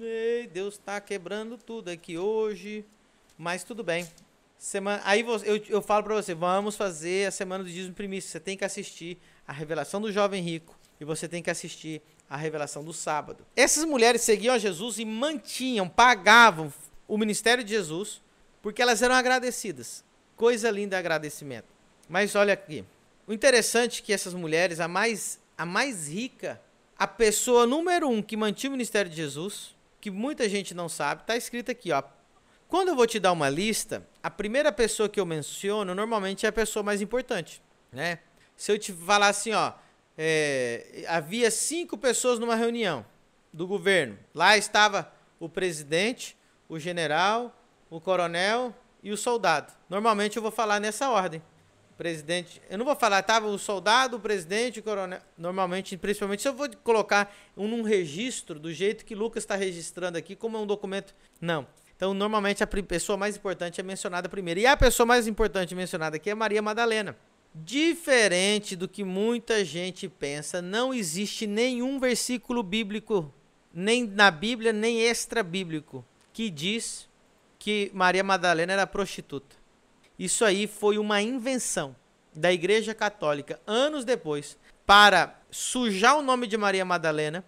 Ei, 0.00 0.46
Deus 0.46 0.74
está 0.74 1.00
quebrando 1.00 1.56
tudo 1.56 1.90
aqui 1.90 2.18
hoje, 2.18 2.84
mas 3.38 3.62
tudo 3.62 3.84
bem. 3.84 4.08
Semana, 4.58 5.02
aí 5.04 5.20
eu, 5.20 5.56
eu 5.68 5.82
falo 5.82 6.04
para 6.04 6.14
você, 6.14 6.34
vamos 6.34 6.76
fazer 6.76 7.26
a 7.26 7.30
semana 7.30 7.64
do 7.64 7.70
dízimo 7.70 7.94
primício. 7.94 8.30
Você 8.30 8.40
tem 8.40 8.56
que 8.56 8.64
assistir 8.64 9.18
a 9.46 9.52
revelação 9.52 10.00
do 10.00 10.10
jovem 10.10 10.42
rico 10.42 10.78
e 11.00 11.04
você 11.04 11.28
tem 11.28 11.42
que 11.42 11.50
assistir 11.50 12.00
a 12.28 12.36
revelação 12.36 12.82
do 12.82 12.92
sábado. 12.92 13.44
Essas 13.54 13.84
mulheres 13.84 14.22
seguiam 14.22 14.54
a 14.54 14.58
Jesus 14.58 14.98
e 14.98 15.04
mantinham, 15.04 15.88
pagavam 15.88 16.72
o 17.06 17.18
ministério 17.18 17.62
de 17.62 17.70
Jesus 17.70 18.22
porque 18.62 18.80
elas 18.80 19.02
eram 19.02 19.14
agradecidas. 19.14 20.04
Coisa 20.36 20.70
linda 20.70 20.96
agradecimento. 20.96 21.66
Mas 22.08 22.34
olha 22.34 22.54
aqui, 22.54 22.84
o 23.26 23.32
interessante 23.32 24.00
é 24.00 24.04
que 24.04 24.12
essas 24.12 24.32
mulheres, 24.32 24.80
a 24.80 24.88
mais, 24.88 25.38
a 25.58 25.66
mais 25.66 26.08
rica, 26.08 26.60
a 26.96 27.06
pessoa 27.06 27.66
número 27.66 28.08
um 28.08 28.22
que 28.22 28.36
mantinha 28.36 28.70
o 28.70 28.72
ministério 28.72 29.10
de 29.10 29.16
Jesus, 29.16 29.74
que 30.00 30.10
muita 30.10 30.48
gente 30.48 30.74
não 30.74 30.88
sabe, 30.88 31.22
está 31.22 31.36
escrito 31.36 31.70
aqui, 31.70 31.92
ó. 31.92 32.02
Quando 32.68 32.88
eu 32.88 32.96
vou 32.96 33.06
te 33.06 33.20
dar 33.20 33.32
uma 33.32 33.50
lista, 33.50 34.06
a 34.22 34.30
primeira 34.30 34.72
pessoa 34.72 35.08
que 35.08 35.20
eu 35.20 35.26
menciono 35.26 35.94
normalmente 35.94 36.46
é 36.46 36.48
a 36.48 36.52
pessoa 36.52 36.82
mais 36.82 37.02
importante, 37.02 37.62
né? 37.92 38.20
Se 38.56 38.72
eu 38.72 38.78
te 38.78 38.92
falar 38.92 39.28
assim, 39.28 39.52
ó, 39.52 39.72
é, 40.16 41.04
havia 41.08 41.50
cinco 41.50 41.98
pessoas 41.98 42.38
numa 42.38 42.54
reunião 42.54 43.04
do 43.52 43.66
governo. 43.66 44.18
Lá 44.34 44.56
estava 44.56 45.12
o 45.38 45.48
presidente, 45.48 46.36
o 46.68 46.78
general, 46.78 47.54
o 47.92 48.00
coronel 48.00 48.74
e 49.02 49.12
o 49.12 49.16
soldado. 49.18 49.70
Normalmente 49.86 50.38
eu 50.38 50.42
vou 50.42 50.50
falar 50.50 50.80
nessa 50.80 51.10
ordem. 51.10 51.42
Presidente, 51.98 52.60
eu 52.70 52.78
não 52.78 52.86
vou 52.86 52.96
falar, 52.96 53.22
tava 53.22 53.46
o 53.46 53.58
soldado, 53.58 54.16
o 54.16 54.20
presidente, 54.20 54.80
o 54.80 54.82
coronel. 54.82 55.20
Normalmente, 55.36 55.96
principalmente 55.98 56.40
se 56.40 56.48
eu 56.48 56.54
vou 56.54 56.68
colocar 56.82 57.32
um 57.54 57.68
num 57.68 57.82
registro 57.82 58.58
do 58.58 58.72
jeito 58.72 59.04
que 59.04 59.14
Lucas 59.14 59.42
está 59.42 59.56
registrando 59.56 60.16
aqui, 60.16 60.34
como 60.34 60.56
é 60.56 60.60
um 60.60 60.66
documento. 60.66 61.14
Não. 61.38 61.66
Então, 61.94 62.14
normalmente 62.14 62.64
a 62.64 62.66
pessoa 62.66 63.18
mais 63.18 63.36
importante 63.36 63.78
é 63.78 63.84
mencionada 63.84 64.26
primeiro. 64.26 64.58
E 64.58 64.66
a 64.66 64.74
pessoa 64.76 65.06
mais 65.06 65.26
importante 65.26 65.74
mencionada 65.74 66.16
aqui 66.16 66.30
é 66.30 66.34
Maria 66.34 66.62
Madalena. 66.62 67.14
Diferente 67.54 68.74
do 68.74 68.88
que 68.88 69.04
muita 69.04 69.62
gente 69.62 70.08
pensa, 70.08 70.62
não 70.62 70.94
existe 70.94 71.46
nenhum 71.46 72.00
versículo 72.00 72.62
bíblico, 72.62 73.32
nem 73.72 74.06
na 74.06 74.30
Bíblia, 74.30 74.72
nem 74.72 75.02
extra 75.02 75.42
bíblico, 75.42 76.02
que 76.32 76.48
diz 76.48 77.11
que 77.62 77.92
Maria 77.94 78.24
Madalena 78.24 78.72
era 78.72 78.88
prostituta. 78.88 79.54
Isso 80.18 80.44
aí 80.44 80.66
foi 80.66 80.98
uma 80.98 81.22
invenção 81.22 81.94
da 82.34 82.52
Igreja 82.52 82.92
Católica 82.92 83.60
anos 83.64 84.04
depois 84.04 84.58
para 84.84 85.40
sujar 85.48 86.18
o 86.18 86.22
nome 86.22 86.48
de 86.48 86.56
Maria 86.56 86.84
Madalena, 86.84 87.44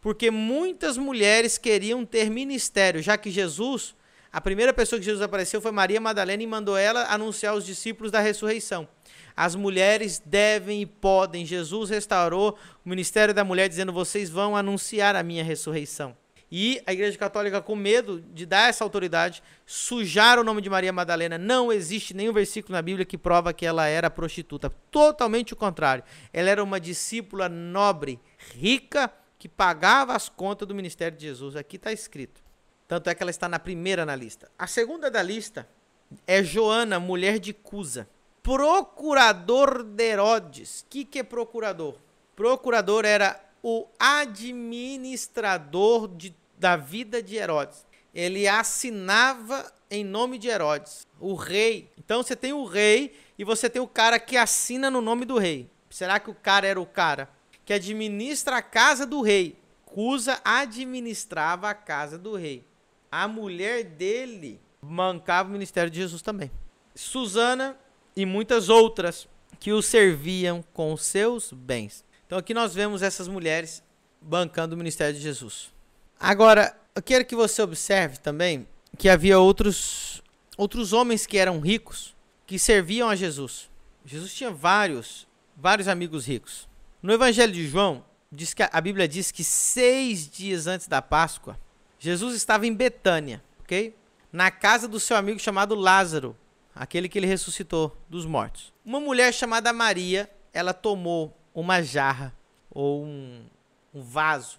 porque 0.00 0.30
muitas 0.30 0.96
mulheres 0.96 1.58
queriam 1.58 2.06
ter 2.06 2.30
ministério, 2.30 3.02
já 3.02 3.18
que 3.18 3.32
Jesus, 3.32 3.96
a 4.32 4.40
primeira 4.40 4.72
pessoa 4.72 5.00
que 5.00 5.04
Jesus 5.04 5.22
apareceu 5.22 5.60
foi 5.60 5.72
Maria 5.72 6.00
Madalena 6.00 6.44
e 6.44 6.46
mandou 6.46 6.76
ela 6.76 7.12
anunciar 7.12 7.52
aos 7.52 7.66
discípulos 7.66 8.12
da 8.12 8.20
ressurreição. 8.20 8.86
As 9.36 9.56
mulheres 9.56 10.22
devem 10.24 10.82
e 10.82 10.86
podem. 10.86 11.44
Jesus 11.44 11.90
restaurou 11.90 12.56
o 12.86 12.88
ministério 12.88 13.34
da 13.34 13.42
mulher 13.42 13.68
dizendo: 13.68 13.92
"Vocês 13.92 14.30
vão 14.30 14.56
anunciar 14.56 15.16
a 15.16 15.22
minha 15.24 15.42
ressurreição". 15.42 16.16
E 16.50 16.82
a 16.86 16.92
Igreja 16.92 17.18
Católica, 17.18 17.60
com 17.60 17.76
medo 17.76 18.20
de 18.32 18.46
dar 18.46 18.70
essa 18.70 18.82
autoridade, 18.82 19.42
sujar 19.66 20.38
o 20.38 20.44
nome 20.44 20.62
de 20.62 20.70
Maria 20.70 20.92
Madalena. 20.92 21.36
Não 21.36 21.70
existe 21.70 22.14
nenhum 22.14 22.32
versículo 22.32 22.74
na 22.74 22.82
Bíblia 22.82 23.04
que 23.04 23.18
prova 23.18 23.52
que 23.52 23.66
ela 23.66 23.86
era 23.86 24.08
prostituta. 24.08 24.70
Totalmente 24.90 25.52
o 25.52 25.56
contrário. 25.56 26.02
Ela 26.32 26.48
era 26.48 26.64
uma 26.64 26.80
discípula 26.80 27.48
nobre, 27.48 28.18
rica, 28.54 29.12
que 29.38 29.48
pagava 29.48 30.14
as 30.14 30.28
contas 30.28 30.66
do 30.66 30.74
ministério 30.74 31.16
de 31.16 31.26
Jesus. 31.26 31.54
Aqui 31.54 31.76
está 31.76 31.92
escrito. 31.92 32.42
Tanto 32.88 33.10
é 33.10 33.14
que 33.14 33.22
ela 33.22 33.30
está 33.30 33.48
na 33.48 33.58
primeira 33.58 34.06
na 34.06 34.16
lista. 34.16 34.50
A 34.58 34.66
segunda 34.66 35.10
da 35.10 35.22
lista 35.22 35.68
é 36.26 36.42
Joana, 36.42 36.98
mulher 36.98 37.38
de 37.38 37.52
Cusa. 37.52 38.08
Procurador 38.42 39.82
de 39.82 40.02
Herodes. 40.02 40.80
O 40.80 40.86
que, 40.88 41.04
que 41.04 41.18
é 41.18 41.22
procurador? 41.22 41.96
Procurador 42.34 43.04
era 43.04 43.38
o 43.70 43.86
administrador 43.98 46.08
de, 46.08 46.34
da 46.56 46.74
vida 46.74 47.22
de 47.22 47.36
Herodes. 47.36 47.84
Ele 48.14 48.48
assinava 48.48 49.70
em 49.90 50.02
nome 50.02 50.38
de 50.38 50.48
Herodes, 50.48 51.06
o 51.20 51.34
rei. 51.34 51.92
Então 51.98 52.22
você 52.22 52.34
tem 52.34 52.54
o 52.54 52.64
rei 52.64 53.14
e 53.38 53.44
você 53.44 53.68
tem 53.68 53.82
o 53.82 53.86
cara 53.86 54.18
que 54.18 54.38
assina 54.38 54.90
no 54.90 55.02
nome 55.02 55.26
do 55.26 55.36
rei. 55.36 55.68
Será 55.90 56.18
que 56.18 56.30
o 56.30 56.34
cara 56.34 56.66
era 56.66 56.80
o 56.80 56.86
cara 56.86 57.28
que 57.66 57.74
administra 57.74 58.56
a 58.56 58.62
casa 58.62 59.04
do 59.04 59.20
rei? 59.20 59.58
Cusa 59.84 60.40
administrava 60.42 61.68
a 61.68 61.74
casa 61.74 62.16
do 62.16 62.36
rei. 62.36 62.64
A 63.12 63.28
mulher 63.28 63.84
dele 63.84 64.58
mancava 64.80 65.50
o 65.50 65.52
ministério 65.52 65.90
de 65.90 65.98
Jesus 65.98 66.22
também. 66.22 66.50
Susana 66.94 67.78
e 68.16 68.24
muitas 68.24 68.70
outras 68.70 69.28
que 69.60 69.72
o 69.72 69.82
serviam 69.82 70.64
com 70.72 70.96
seus 70.96 71.52
bens. 71.52 72.07
Então 72.28 72.36
aqui 72.36 72.52
nós 72.52 72.74
vemos 72.74 73.00
essas 73.00 73.26
mulheres 73.26 73.82
bancando 74.20 74.74
o 74.74 74.78
ministério 74.78 75.14
de 75.14 75.20
Jesus. 75.20 75.72
Agora, 76.20 76.78
eu 76.94 77.00
quero 77.00 77.24
que 77.24 77.34
você 77.34 77.62
observe 77.62 78.18
também 78.18 78.68
que 78.98 79.08
havia 79.08 79.38
outros 79.38 80.22
outros 80.54 80.92
homens 80.92 81.24
que 81.24 81.38
eram 81.38 81.58
ricos 81.58 82.14
que 82.46 82.58
serviam 82.58 83.08
a 83.08 83.16
Jesus. 83.16 83.70
Jesus 84.04 84.34
tinha 84.34 84.50
vários 84.50 85.26
vários 85.56 85.88
amigos 85.88 86.26
ricos. 86.26 86.68
No 87.02 87.14
Evangelho 87.14 87.50
de 87.50 87.66
João 87.66 88.04
diz 88.30 88.52
que 88.52 88.62
a 88.62 88.80
Bíblia 88.82 89.08
diz 89.08 89.32
que 89.32 89.42
seis 89.42 90.28
dias 90.28 90.66
antes 90.66 90.86
da 90.86 91.00
Páscoa 91.00 91.58
Jesus 91.98 92.34
estava 92.34 92.66
em 92.66 92.74
Betânia, 92.74 93.42
ok? 93.60 93.96
Na 94.30 94.50
casa 94.50 94.86
do 94.86 95.00
seu 95.00 95.16
amigo 95.16 95.40
chamado 95.40 95.74
Lázaro, 95.74 96.36
aquele 96.74 97.08
que 97.08 97.18
ele 97.18 97.26
ressuscitou 97.26 97.96
dos 98.06 98.26
mortos. 98.26 98.70
Uma 98.84 99.00
mulher 99.00 99.32
chamada 99.32 99.72
Maria, 99.72 100.30
ela 100.52 100.74
tomou 100.74 101.37
uma 101.60 101.82
jarra 101.82 102.34
ou 102.70 103.04
um, 103.04 103.44
um 103.94 104.02
vaso 104.02 104.58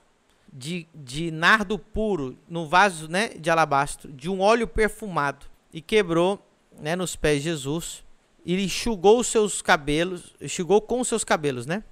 de, 0.51 0.87
de 0.93 1.31
nardo 1.31 1.77
puro, 1.77 2.37
no 2.47 2.67
vaso 2.67 3.07
né, 3.07 3.29
de 3.29 3.49
alabastro, 3.49 4.11
de 4.11 4.29
um 4.29 4.41
óleo 4.41 4.67
perfumado, 4.67 5.45
e 5.71 5.81
quebrou 5.81 6.43
né, 6.79 6.95
nos 6.95 7.15
pés 7.15 7.43
de 7.43 7.49
Jesus, 7.49 8.03
e 8.45 8.61
enxugou 8.63 9.19
os 9.19 9.27
seus 9.27 9.61
cabelos, 9.61 10.35
enxugou 10.41 10.81
com 10.81 10.99
os 10.99 11.07
seus 11.07 11.23
cabelos, 11.23 11.65
né? 11.65 11.83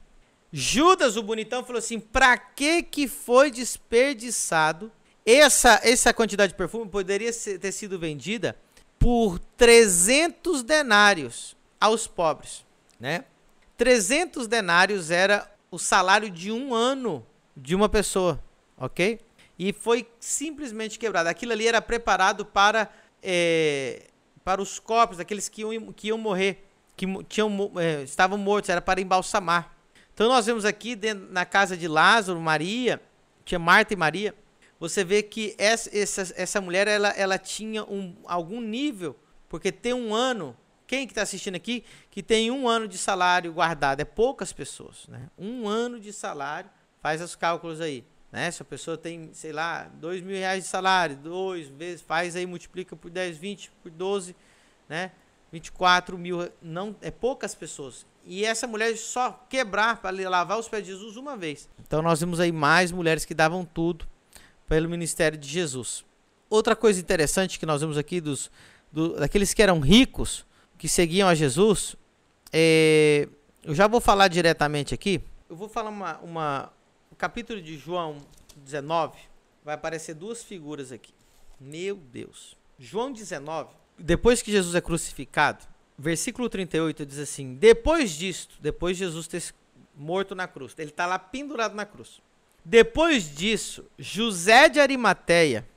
Judas, 0.51 1.17
o 1.17 1.23
bonitão, 1.23 1.63
falou 1.63 1.77
assim: 1.77 1.99
para 1.99 2.37
que 2.37 2.81
que 2.81 3.07
foi 3.07 3.51
desperdiçado? 3.51 4.91
Essa, 5.25 5.81
essa 5.83 6.13
quantidade 6.13 6.53
de 6.53 6.57
perfume 6.57 6.89
poderia 6.89 7.33
ser, 7.33 7.59
ter 7.59 7.73
sido 7.73 7.99
vendida 7.99 8.57
por 8.97 9.37
300 9.57 10.63
denários 10.63 11.55
aos 11.79 12.07
pobres. 12.07 12.65
né? 12.97 13.25
300 13.77 14.47
denários 14.47 15.11
era 15.11 15.49
o 15.69 15.77
salário 15.77 16.29
de 16.29 16.51
um 16.51 16.73
ano 16.73 17.25
de 17.55 17.75
uma 17.75 17.87
pessoa, 17.87 18.43
ok? 18.75 19.19
E 19.57 19.71
foi 19.71 20.07
simplesmente 20.19 20.97
quebrado. 20.97 21.29
Aquilo 21.29 21.51
ali 21.51 21.67
era 21.67 21.81
preparado 21.81 22.45
para, 22.45 22.89
é, 23.21 24.07
para 24.43 24.61
os 24.61 24.79
corpos, 24.79 25.19
aqueles 25.19 25.47
que 25.47 25.61
iam, 25.61 25.93
que 25.93 26.07
iam 26.07 26.17
morrer, 26.17 26.65
que 26.95 27.05
tinham, 27.25 27.71
é, 27.77 28.03
estavam 28.03 28.37
mortos, 28.37 28.69
era 28.69 28.81
para 28.81 28.99
embalsamar. 28.99 29.75
Então 30.13 30.27
nós 30.27 30.47
vemos 30.47 30.65
aqui 30.65 30.95
dentro, 30.95 31.31
na 31.31 31.45
casa 31.45 31.77
de 31.77 31.87
Lázaro, 31.87 32.39
Maria, 32.41 32.99
tinha 33.45 33.59
Marta 33.59 33.93
e 33.93 33.97
Maria, 33.97 34.33
você 34.79 35.03
vê 35.03 35.23
que 35.23 35.55
essa, 35.57 35.95
essa, 35.95 36.33
essa 36.35 36.61
mulher 36.61 36.87
ela, 36.87 37.09
ela 37.09 37.37
tinha 37.37 37.83
um, 37.83 38.15
algum 38.25 38.59
nível, 38.59 39.15
porque 39.47 39.71
tem 39.71 39.93
um 39.93 40.13
ano 40.13 40.55
quem 40.87 41.05
que 41.05 41.11
está 41.11 41.21
assistindo 41.21 41.55
aqui 41.55 41.83
que 42.09 42.23
tem 42.23 42.49
um 42.49 42.67
ano 42.67 42.87
de 42.87 42.97
salário 42.97 43.51
guardado? 43.51 43.99
É 43.99 44.05
poucas 44.05 44.53
pessoas, 44.53 45.05
né? 45.07 45.29
Um 45.37 45.67
ano 45.67 45.99
de 45.99 46.13
salário, 46.13 46.69
faz 47.01 47.21
os 47.21 47.35
cálculos 47.35 47.81
aí, 47.81 48.05
né? 48.31 48.49
Se 48.49 48.61
a 48.61 48.65
pessoa 48.65 48.97
tem, 48.97 49.29
sei 49.33 49.51
lá, 49.51 49.91
dois 49.95 50.21
mil 50.21 50.37
reais 50.37 50.63
de 50.63 50.69
salário, 50.69 51.17
dois 51.17 51.67
vezes, 51.67 52.01
faz 52.01 52.35
aí, 52.37 52.45
multiplica 52.45 52.95
por 52.95 53.11
10, 53.11 53.37
20, 53.37 53.71
por 53.83 53.91
12, 53.91 54.35
né? 54.87 55.11
24 55.51 56.17
mil, 56.17 56.49
não, 56.61 56.95
é 57.01 57.11
poucas 57.11 57.53
pessoas. 57.53 58.05
E 58.25 58.43
essa 58.43 58.67
mulher 58.67 58.95
só 58.97 59.45
quebrar 59.49 60.01
para 60.01 60.29
lavar 60.29 60.57
os 60.57 60.67
pés 60.67 60.83
de 60.83 60.91
Jesus 60.91 61.15
uma 61.15 61.37
vez. 61.37 61.69
Então 61.85 62.01
nós 62.01 62.19
vimos 62.19 62.39
aí 62.39 62.51
mais 62.51 62.91
mulheres 62.91 63.23
que 63.23 63.33
davam 63.33 63.63
tudo 63.63 64.05
pelo 64.67 64.89
ministério 64.89 65.37
de 65.37 65.47
Jesus. 65.47 66.05
Outra 66.49 66.75
coisa 66.75 66.99
interessante 66.99 67.59
que 67.59 67.65
nós 67.65 67.81
vemos 67.81 67.97
aqui 67.97 68.19
dos 68.19 68.49
do, 68.91 69.15
daqueles 69.15 69.53
que 69.53 69.61
eram 69.61 69.79
ricos, 69.79 70.45
que 70.77 70.87
seguiam 70.87 71.27
a 71.27 71.35
Jesus, 71.35 71.95
é, 72.53 73.27
eu 73.63 73.73
já 73.73 73.87
vou 73.87 73.99
falar 73.99 74.27
diretamente 74.27 74.93
aqui. 74.93 75.21
Eu 75.49 75.55
vou 75.55 75.67
falar 75.67 75.89
uma, 75.89 76.17
uma. 76.19 76.73
O 77.11 77.15
capítulo 77.15 77.61
de 77.61 77.77
João 77.77 78.17
19 78.57 79.17
vai 79.63 79.75
aparecer 79.75 80.13
duas 80.13 80.43
figuras 80.43 80.91
aqui. 80.91 81.13
Meu 81.59 81.95
Deus. 81.95 82.55
João 82.79 83.11
19, 83.11 83.73
depois 83.97 84.41
que 84.41 84.51
Jesus 84.51 84.75
é 84.75 84.81
crucificado, 84.81 85.65
versículo 85.97 86.47
38 86.47 87.05
diz 87.05 87.17
assim: 87.17 87.55
Depois 87.55 88.11
disto, 88.11 88.55
depois 88.61 88.97
de 88.97 89.05
Jesus 89.05 89.27
ter 89.27 89.43
morto 89.95 90.35
na 90.35 90.47
cruz, 90.47 90.75
ele 90.77 90.91
está 90.91 91.05
lá 91.05 91.17
pendurado 91.17 91.73
na 91.73 91.85
cruz. 91.85 92.21
Depois 92.63 93.33
disso, 93.33 93.85
José 93.97 94.69
de 94.69 94.79
Arimateia, 94.79 95.67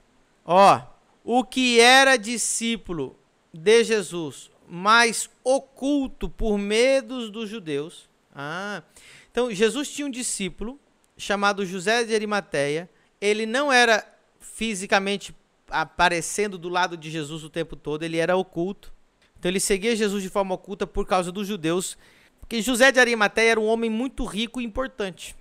ó, 0.44 0.82
o 1.24 1.44
que 1.44 1.80
era 1.80 2.16
discípulo 2.16 3.16
de 3.52 3.84
Jesus, 3.84 4.50
mas 4.72 5.28
oculto 5.42 6.28
por 6.28 6.56
medos 6.56 7.28
dos 7.28 7.50
judeus. 7.50 8.08
Ah, 8.32 8.84
então 9.28 9.52
Jesus 9.52 9.90
tinha 9.90 10.06
um 10.06 10.10
discípulo 10.10 10.78
chamado 11.18 11.66
José 11.66 12.04
de 12.04 12.14
Arimateia. 12.14 12.88
Ele 13.20 13.46
não 13.46 13.72
era 13.72 14.06
fisicamente 14.38 15.34
aparecendo 15.68 16.56
do 16.56 16.68
lado 16.68 16.96
de 16.96 17.10
Jesus 17.10 17.42
o 17.42 17.50
tempo 17.50 17.74
todo, 17.74 18.04
ele 18.04 18.18
era 18.18 18.36
oculto. 18.36 18.92
Então 19.36 19.50
ele 19.50 19.58
seguia 19.58 19.96
Jesus 19.96 20.22
de 20.22 20.28
forma 20.28 20.54
oculta 20.54 20.86
por 20.86 21.04
causa 21.04 21.32
dos 21.32 21.48
judeus, 21.48 21.98
porque 22.38 22.62
José 22.62 22.92
de 22.92 23.00
Arimateia 23.00 23.52
era 23.52 23.60
um 23.60 23.66
homem 23.66 23.90
muito 23.90 24.24
rico 24.24 24.60
e 24.60 24.64
importante. 24.64 25.34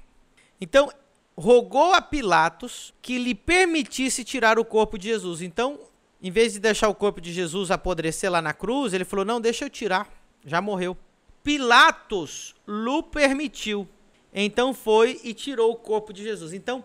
Então 0.59 0.91
rogou 1.37 1.93
a 1.93 2.01
Pilatos 2.01 2.95
que 2.99 3.19
lhe 3.19 3.35
permitisse 3.35 4.23
tirar 4.23 4.57
o 4.57 4.65
corpo 4.65 4.97
de 4.97 5.07
Jesus. 5.09 5.41
Então 5.41 5.79
em 6.21 6.31
vez 6.31 6.53
de 6.53 6.59
deixar 6.59 6.89
o 6.89 6.95
corpo 6.95 7.21
de 7.21 7.31
Jesus 7.31 7.71
apodrecer 7.71 8.31
lá 8.31 8.41
na 8.41 8.53
cruz, 8.53 8.93
ele 8.93 9.05
falou: 9.05 9.23
Não, 9.23 9.39
deixa 9.39 9.65
eu 9.65 9.69
tirar, 9.69 10.11
já 10.45 10.61
morreu. 10.61 10.97
Pilatos 11.43 12.55
lhe 12.67 13.03
permitiu. 13.03 13.87
Então 14.33 14.73
foi 14.73 15.19
e 15.23 15.33
tirou 15.33 15.71
o 15.71 15.75
corpo 15.75 16.13
de 16.13 16.21
Jesus. 16.21 16.53
Então, 16.53 16.83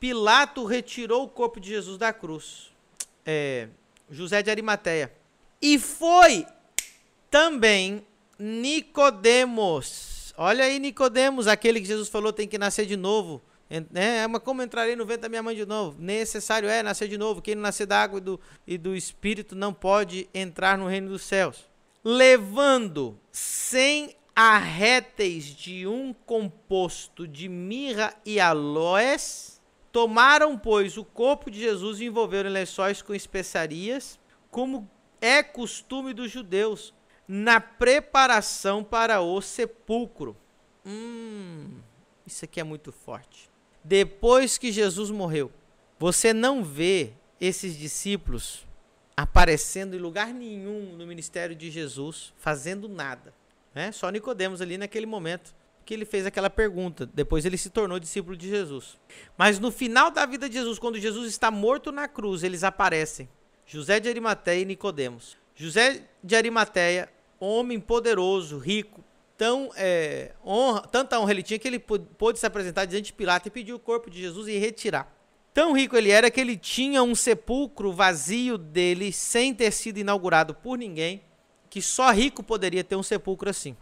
Pilato 0.00 0.64
retirou 0.64 1.24
o 1.24 1.28
corpo 1.28 1.60
de 1.60 1.68
Jesus 1.68 1.98
da 1.98 2.12
cruz. 2.12 2.72
É, 3.26 3.68
José 4.10 4.42
de 4.42 4.50
Arimateia. 4.50 5.12
E 5.60 5.78
foi 5.78 6.46
também 7.30 8.06
Nicodemos. 8.38 10.32
Olha 10.36 10.64
aí, 10.64 10.78
Nicodemos, 10.78 11.48
aquele 11.48 11.80
que 11.80 11.86
Jesus 11.86 12.08
falou 12.08 12.32
tem 12.32 12.46
que 12.46 12.56
nascer 12.56 12.86
de 12.86 12.96
novo. 12.96 13.42
É, 13.70 14.26
mas 14.26 14.42
como 14.42 14.62
entrarei 14.62 14.96
no 14.96 15.04
vento 15.04 15.20
da 15.20 15.28
minha 15.28 15.42
mãe 15.42 15.54
de 15.54 15.66
novo? 15.66 16.00
Necessário 16.00 16.68
é 16.68 16.82
nascer 16.82 17.06
de 17.06 17.18
novo. 17.18 17.42
Quem 17.42 17.54
não 17.54 17.62
nascer 17.62 17.86
da 17.86 18.02
água 18.02 18.18
e 18.18 18.22
do, 18.22 18.40
e 18.66 18.78
do 18.78 18.96
Espírito 18.96 19.54
não 19.54 19.74
pode 19.74 20.28
entrar 20.32 20.78
no 20.78 20.86
reino 20.86 21.10
dos 21.10 21.22
céus. 21.22 21.68
Levando 22.02 23.18
cem 23.30 24.16
arréteis 24.34 25.44
de 25.44 25.86
um 25.86 26.14
composto 26.14 27.28
de 27.28 27.48
mirra 27.48 28.14
e 28.24 28.40
aloés, 28.40 29.60
tomaram, 29.92 30.56
pois, 30.56 30.96
o 30.96 31.04
corpo 31.04 31.50
de 31.50 31.60
Jesus 31.60 32.00
e 32.00 32.06
envolveram 32.06 32.48
em 32.48 32.52
lençóis 32.52 33.02
com 33.02 33.14
especiarias, 33.14 34.18
como 34.50 34.88
é 35.20 35.42
costume 35.42 36.14
dos 36.14 36.30
judeus, 36.30 36.94
na 37.26 37.60
preparação 37.60 38.82
para 38.82 39.20
o 39.20 39.42
sepulcro. 39.42 40.34
Hum, 40.86 41.80
isso 42.24 42.44
aqui 42.46 42.60
é 42.60 42.64
muito 42.64 42.92
forte 42.92 43.50
depois 43.88 44.58
que 44.58 44.70
Jesus 44.70 45.10
morreu. 45.10 45.50
Você 45.98 46.34
não 46.34 46.62
vê 46.62 47.12
esses 47.40 47.76
discípulos 47.76 48.66
aparecendo 49.16 49.96
em 49.96 49.98
lugar 49.98 50.32
nenhum 50.32 50.94
no 50.96 51.06
ministério 51.06 51.56
de 51.56 51.70
Jesus, 51.70 52.32
fazendo 52.36 52.88
nada. 52.88 53.32
Né? 53.74 53.90
Só 53.90 54.10
Nicodemos 54.10 54.60
ali 54.60 54.76
naquele 54.76 55.06
momento 55.06 55.54
que 55.86 55.94
ele 55.94 56.04
fez 56.04 56.26
aquela 56.26 56.50
pergunta. 56.50 57.06
Depois 57.06 57.46
ele 57.46 57.56
se 57.56 57.70
tornou 57.70 57.98
discípulo 57.98 58.36
de 58.36 58.48
Jesus. 58.48 58.98
Mas 59.38 59.58
no 59.58 59.72
final 59.72 60.10
da 60.10 60.26
vida 60.26 60.48
de 60.48 60.56
Jesus, 60.56 60.78
quando 60.78 60.98
Jesus 60.98 61.26
está 61.26 61.50
morto 61.50 61.90
na 61.90 62.06
cruz, 62.06 62.42
eles 62.42 62.62
aparecem. 62.62 63.26
José 63.64 63.98
de 63.98 64.08
Arimateia 64.08 64.60
e 64.60 64.66
Nicodemos. 64.66 65.36
José 65.56 66.04
de 66.22 66.36
Arimateia, 66.36 67.10
homem 67.40 67.80
poderoso, 67.80 68.58
rico, 68.58 69.02
tão 69.38 69.70
é, 69.76 70.32
honra, 70.44 70.80
tanta 70.82 71.18
honra 71.18 71.30
ele 71.30 71.44
tinha 71.44 71.58
que 71.60 71.68
ele 71.68 71.78
pôde 71.78 72.40
se 72.40 72.44
apresentar 72.44 72.84
diante 72.84 73.06
de 73.06 73.12
Pilato 73.12 73.46
e 73.46 73.50
pedir 73.50 73.72
o 73.72 73.78
corpo 73.78 74.10
de 74.10 74.20
Jesus 74.20 74.48
e 74.48 74.58
retirar. 74.58 75.14
Tão 75.54 75.72
rico 75.72 75.96
ele 75.96 76.10
era 76.10 76.30
que 76.30 76.40
ele 76.40 76.56
tinha 76.56 77.02
um 77.02 77.14
sepulcro 77.14 77.92
vazio 77.92 78.58
dele 78.58 79.12
sem 79.12 79.54
ter 79.54 79.70
sido 79.70 79.98
inaugurado 79.98 80.54
por 80.54 80.76
ninguém, 80.76 81.22
que 81.70 81.80
só 81.80 82.10
rico 82.10 82.42
poderia 82.42 82.82
ter 82.82 82.96
um 82.96 83.02
sepulcro 83.02 83.48
assim, 83.48 83.76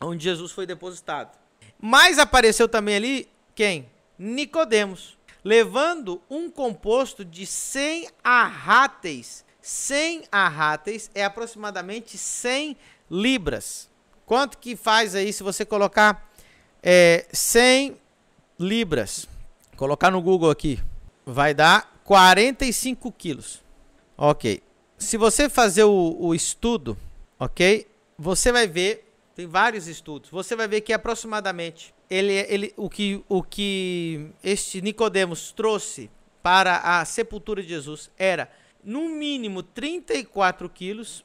onde 0.00 0.24
Jesus 0.24 0.52
foi 0.52 0.64
depositado. 0.64 1.36
Mas 1.78 2.18
apareceu 2.18 2.68
também 2.68 2.94
ali 2.94 3.28
quem? 3.54 3.90
Nicodemos, 4.16 5.18
levando 5.42 6.22
um 6.30 6.48
composto 6.48 7.24
de 7.24 7.46
100 7.46 8.08
arráteis. 8.22 9.44
100 9.60 10.24
arráteis 10.30 11.10
é 11.14 11.24
aproximadamente 11.24 12.16
100 12.16 12.76
libras. 13.10 13.89
Quanto 14.30 14.58
que 14.58 14.76
faz 14.76 15.16
aí 15.16 15.32
se 15.32 15.42
você 15.42 15.64
colocar 15.64 16.30
é, 16.80 17.26
100 17.32 17.96
libras? 18.60 19.26
Colocar 19.76 20.08
no 20.12 20.22
Google 20.22 20.50
aqui. 20.50 20.78
Vai 21.26 21.52
dar 21.52 22.00
45 22.04 23.10
quilos. 23.10 23.60
Ok. 24.16 24.62
Se 24.96 25.16
você 25.16 25.48
fazer 25.48 25.82
o, 25.82 26.16
o 26.16 26.32
estudo, 26.32 26.96
ok? 27.40 27.88
Você 28.16 28.52
vai 28.52 28.68
ver, 28.68 29.12
tem 29.34 29.48
vários 29.48 29.88
estudos. 29.88 30.30
Você 30.30 30.54
vai 30.54 30.68
ver 30.68 30.82
que 30.82 30.92
aproximadamente 30.92 31.92
ele, 32.08 32.34
ele, 32.34 32.72
o, 32.76 32.88
que, 32.88 33.24
o 33.28 33.42
que 33.42 34.30
este 34.44 34.80
Nicodemos 34.80 35.50
trouxe 35.50 36.08
para 36.40 37.00
a 37.00 37.04
sepultura 37.04 37.60
de 37.64 37.70
Jesus 37.70 38.08
era 38.16 38.48
no 38.84 39.08
mínimo 39.08 39.60
34 39.60 40.68
quilos 40.68 41.24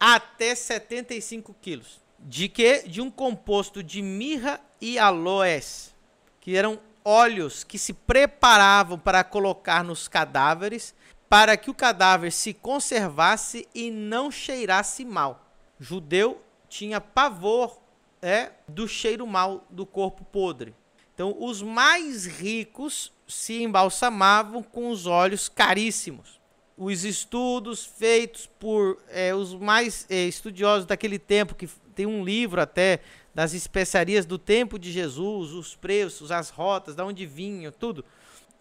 até 0.00 0.54
75 0.54 1.54
quilos. 1.60 2.00
De 2.20 2.48
que? 2.48 2.82
De 2.86 3.00
um 3.00 3.10
composto 3.10 3.82
de 3.82 4.02
mirra 4.02 4.60
e 4.80 4.98
aloés, 4.98 5.94
que 6.40 6.56
eram 6.56 6.78
óleos 7.04 7.64
que 7.64 7.78
se 7.78 7.92
preparavam 7.92 8.98
para 8.98 9.24
colocar 9.24 9.82
nos 9.82 10.06
cadáveres, 10.06 10.94
para 11.28 11.56
que 11.56 11.70
o 11.70 11.74
cadáver 11.74 12.32
se 12.32 12.52
conservasse 12.52 13.68
e 13.74 13.90
não 13.90 14.30
cheirasse 14.30 15.04
mal. 15.04 15.46
Judeu 15.78 16.42
tinha 16.68 17.00
pavor 17.00 17.78
é, 18.20 18.50
do 18.68 18.86
cheiro 18.86 19.26
mal 19.26 19.66
do 19.70 19.86
corpo 19.86 20.24
podre. 20.24 20.74
Então, 21.14 21.36
os 21.38 21.62
mais 21.62 22.26
ricos 22.26 23.12
se 23.26 23.62
embalsamavam 23.62 24.62
com 24.62 24.90
os 24.90 25.06
óleos 25.06 25.48
caríssimos. 25.48 26.39
Os 26.82 27.04
estudos 27.04 27.84
feitos 27.84 28.48
por 28.58 28.98
é, 29.10 29.34
os 29.34 29.52
mais 29.52 30.06
é, 30.08 30.24
estudiosos 30.24 30.86
daquele 30.86 31.18
tempo, 31.18 31.54
que 31.54 31.68
tem 31.94 32.06
um 32.06 32.24
livro 32.24 32.58
até 32.58 33.00
das 33.34 33.52
especiarias 33.52 34.24
do 34.24 34.38
tempo 34.38 34.78
de 34.78 34.90
Jesus, 34.90 35.50
os 35.52 35.76
preços, 35.76 36.32
as 36.32 36.48
rotas, 36.48 36.94
de 36.94 37.02
onde 37.02 37.26
vinham, 37.26 37.70
tudo. 37.70 38.02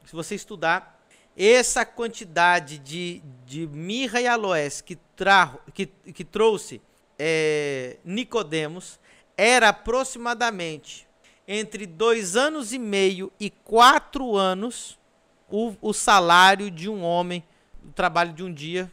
Se 0.05 0.11
você 0.11 0.35
estudar, 0.35 1.01
essa 1.37 1.85
quantidade 1.85 2.77
de, 2.79 3.23
de 3.45 3.65
mirra 3.67 4.19
e 4.19 4.27
aloés 4.27 4.81
que, 4.81 4.97
tra, 5.15 5.57
que, 5.73 5.85
que 5.85 6.25
trouxe 6.25 6.81
é, 7.17 7.99
Nicodemos 8.03 8.99
era 9.37 9.69
aproximadamente 9.69 11.07
entre 11.47 11.85
dois 11.85 12.35
anos 12.35 12.73
e 12.73 12.77
meio 12.77 13.31
e 13.39 13.49
quatro 13.49 14.35
anos 14.35 14.99
o, 15.49 15.73
o 15.81 15.93
salário 15.93 16.69
de 16.69 16.89
um 16.89 17.01
homem, 17.01 17.41
trabalho 17.99 18.31
de 18.31 18.45
um 18.45 18.53
dia, 18.53 18.89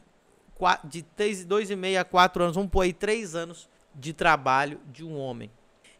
de 0.82 1.02
três, 1.02 1.44
dois 1.44 1.70
e 1.70 1.76
meio 1.76 2.00
a 2.00 2.04
quatro 2.04 2.42
anos, 2.42 2.56
vamos 2.56 2.72
pôr 2.72 2.80
aí 2.80 2.92
três 2.92 3.36
anos 3.36 3.68
de 3.94 4.12
trabalho 4.12 4.80
de 4.92 5.04
um 5.04 5.16
homem. 5.16 5.48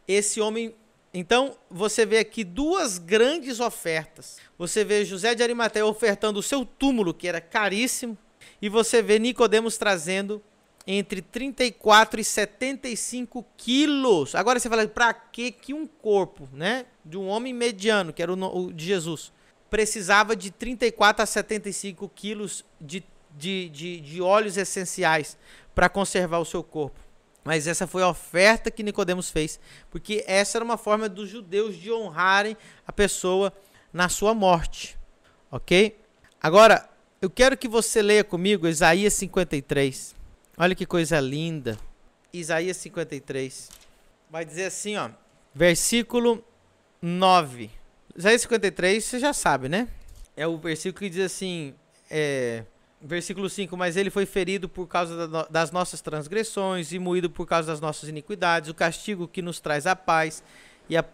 Esse 0.09 0.41
homem 0.41 0.75
então, 1.15 1.57
você 1.71 2.05
vê 2.05 2.19
aqui 2.19 2.43
duas 2.43 2.99
grandes 2.99 3.61
ofertas. 3.61 4.39
Você 4.59 4.85
vê 4.85 5.05
José 5.05 5.37
de 5.37 5.43
Arimateia 5.43 5.87
ofertando 5.87 6.41
o 6.41 6.43
seu 6.43 6.67
túmulo, 6.67 7.15
que 7.15 7.29
era 7.29 7.41
caríssimo, 7.41 8.19
e 8.61 8.69
você 8.69 9.01
vê 9.01 9.21
Nicodemos 9.21 9.79
trazendo 9.79 10.43
entre 10.85 11.23
34 11.23 12.21
e 12.21 12.25
75 12.25 13.47
quilos. 13.57 14.35
Agora 14.35 14.59
você 14.59 14.69
fala, 14.69 14.87
para 14.89 15.15
que 15.15 15.53
que 15.53 15.73
um 15.73 15.87
corpo, 15.87 16.49
né, 16.53 16.87
de 17.05 17.17
um 17.17 17.29
homem 17.29 17.55
mediano, 17.55 18.13
que 18.13 18.21
era 18.21 18.33
o 18.33 18.73
de 18.73 18.85
Jesus, 18.85 19.33
precisava 19.71 20.37
de 20.37 20.51
34 20.51 21.23
a 21.23 21.27
75 21.27 22.09
quilos 22.15 22.65
de, 22.81 23.03
de, 23.37 23.69
de, 23.69 24.01
de 24.01 24.23
óleos 24.23 24.57
essenciais 24.57 25.37
para 25.75 25.89
conservar 25.89 26.39
o 26.39 26.45
seu 26.45 26.63
corpo? 26.63 27.01
Mas 27.45 27.67
essa 27.69 27.87
foi 27.87 28.03
a 28.03 28.09
oferta 28.09 28.73
que 28.73 28.83
Nicodemos 28.83 29.31
fez, 29.31 29.61
porque 29.89 30.25
essa 30.27 30.59
era 30.59 30.65
uma 30.65 30.77
forma 30.77 31.09
dos 31.09 31.29
judeus 31.29 31.77
de 31.77 31.93
honrarem 31.93 32.57
a 32.85 32.93
pessoa 32.93 33.53
na 33.93 34.09
sua 34.09 34.35
morte. 34.35 34.99
OK? 35.51 35.97
Agora, 36.43 36.89
eu 37.23 37.31
quero 37.31 37.57
que 37.57 37.69
você 37.69 38.03
leia 38.03 38.25
comigo 38.25 38.67
Isaías 38.67 39.15
53. 39.15 40.15
Olha 40.59 40.75
que 40.75 40.85
coisa 40.85 41.21
linda. 41.21 41.79
Isaías 42.33 42.77
53. 42.79 43.71
Vai 44.31 44.45
dizer 44.45 44.67
assim, 44.67 44.97
ó, 44.97 45.11
versículo 45.55 46.45
9. 47.01 47.71
Isaías 48.17 48.43
53, 48.43 49.05
você 49.05 49.19
já 49.19 49.33
sabe, 49.33 49.69
né? 49.69 49.89
É 50.37 50.47
o 50.47 50.57
versículo 50.59 51.01
que 51.01 51.11
diz 51.11 51.25
assim, 51.25 51.75
é, 52.11 52.65
Versículo 53.01 53.49
5: 53.49 53.77
Mas 53.77 53.97
ele 53.97 54.11
foi 54.11 54.25
ferido 54.25 54.69
por 54.69 54.87
causa 54.87 55.47
das 55.51 55.71
nossas 55.71 56.01
transgressões 56.01 56.93
e 56.93 56.99
moído 56.99 57.29
por 57.29 57.47
causa 57.47 57.69
das 57.69 57.81
nossas 57.81 58.09
iniquidades. 58.09 58.71
O 58.71 58.75
castigo 58.75 59.29
que 59.29 59.43
nos 59.43 59.61
traz 59.61 59.87
a 59.87 59.95
paz 59.95 60.43
e 60.89 60.97
a, 60.97 61.05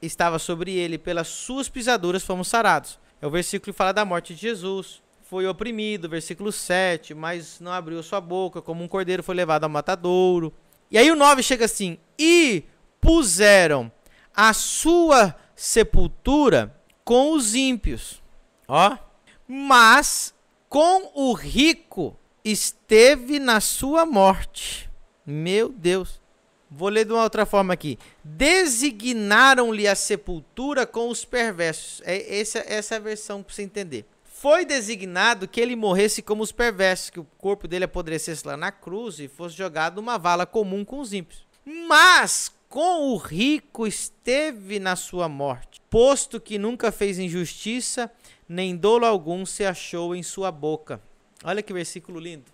estava 0.00 0.38
sobre 0.38 0.72
ele. 0.72 0.98
Pelas 0.98 1.28
suas 1.28 1.68
pisaduras 1.68 2.22
fomos 2.22 2.48
sarados. 2.48 2.98
É 3.20 3.26
o 3.26 3.30
versículo 3.30 3.72
que 3.72 3.76
fala 3.76 3.92
da 3.92 4.04
morte 4.04 4.34
de 4.34 4.40
Jesus. 4.40 5.02
Foi 5.24 5.46
oprimido, 5.46 6.08
versículo 6.08 6.52
7, 6.52 7.14
mas 7.14 7.58
não 7.58 7.72
abriu 7.72 8.02
sua 8.02 8.20
boca, 8.20 8.60
como 8.60 8.84
um 8.84 8.88
cordeiro 8.88 9.22
foi 9.22 9.34
levado 9.34 9.64
ao 9.64 9.70
matadouro. 9.70 10.52
E 10.90 10.98
aí 10.98 11.10
o 11.10 11.16
9 11.16 11.42
chega 11.42 11.64
assim: 11.64 11.98
E 12.18 12.64
puseram 13.00 13.90
a 14.34 14.52
sua 14.52 15.34
sepultura 15.62 16.74
com 17.04 17.34
os 17.34 17.54
ímpios. 17.54 18.20
Ó. 18.66 18.98
Mas 19.46 20.34
com 20.68 21.12
o 21.14 21.32
rico 21.34 22.18
esteve 22.44 23.38
na 23.38 23.60
sua 23.60 24.04
morte. 24.04 24.90
Meu 25.24 25.68
Deus. 25.68 26.20
Vou 26.68 26.88
ler 26.88 27.04
de 27.04 27.12
uma 27.12 27.22
outra 27.22 27.46
forma 27.46 27.72
aqui. 27.72 27.96
Designaram-lhe 28.24 29.86
a 29.86 29.94
sepultura 29.94 30.84
com 30.84 31.08
os 31.08 31.24
perversos. 31.24 32.02
É 32.04 32.40
essa, 32.40 32.58
essa 32.66 32.94
é 32.94 32.98
a 32.98 33.00
versão 33.00 33.40
para 33.40 33.54
você 33.54 33.62
entender. 33.62 34.04
Foi 34.24 34.64
designado 34.64 35.46
que 35.46 35.60
ele 35.60 35.76
morresse 35.76 36.22
como 36.22 36.42
os 36.42 36.50
perversos, 36.50 37.10
que 37.10 37.20
o 37.20 37.26
corpo 37.38 37.68
dele 37.68 37.84
apodrecesse 37.84 38.44
lá 38.44 38.56
na 38.56 38.72
cruz 38.72 39.20
e 39.20 39.28
fosse 39.28 39.56
jogado 39.56 39.96
numa 39.96 40.18
vala 40.18 40.44
comum 40.44 40.84
com 40.84 40.98
os 40.98 41.12
ímpios. 41.12 41.46
Mas 41.64 42.50
com 42.72 43.12
o 43.12 43.18
rico 43.18 43.86
esteve 43.86 44.80
na 44.80 44.96
sua 44.96 45.28
morte, 45.28 45.78
posto 45.90 46.40
que 46.40 46.56
nunca 46.56 46.90
fez 46.90 47.18
injustiça, 47.18 48.10
nem 48.48 48.74
dolo 48.74 49.04
algum 49.04 49.44
se 49.44 49.62
achou 49.62 50.16
em 50.16 50.22
sua 50.22 50.50
boca. 50.50 50.98
Olha 51.44 51.62
que 51.62 51.70
versículo 51.70 52.18
lindo. 52.18 52.50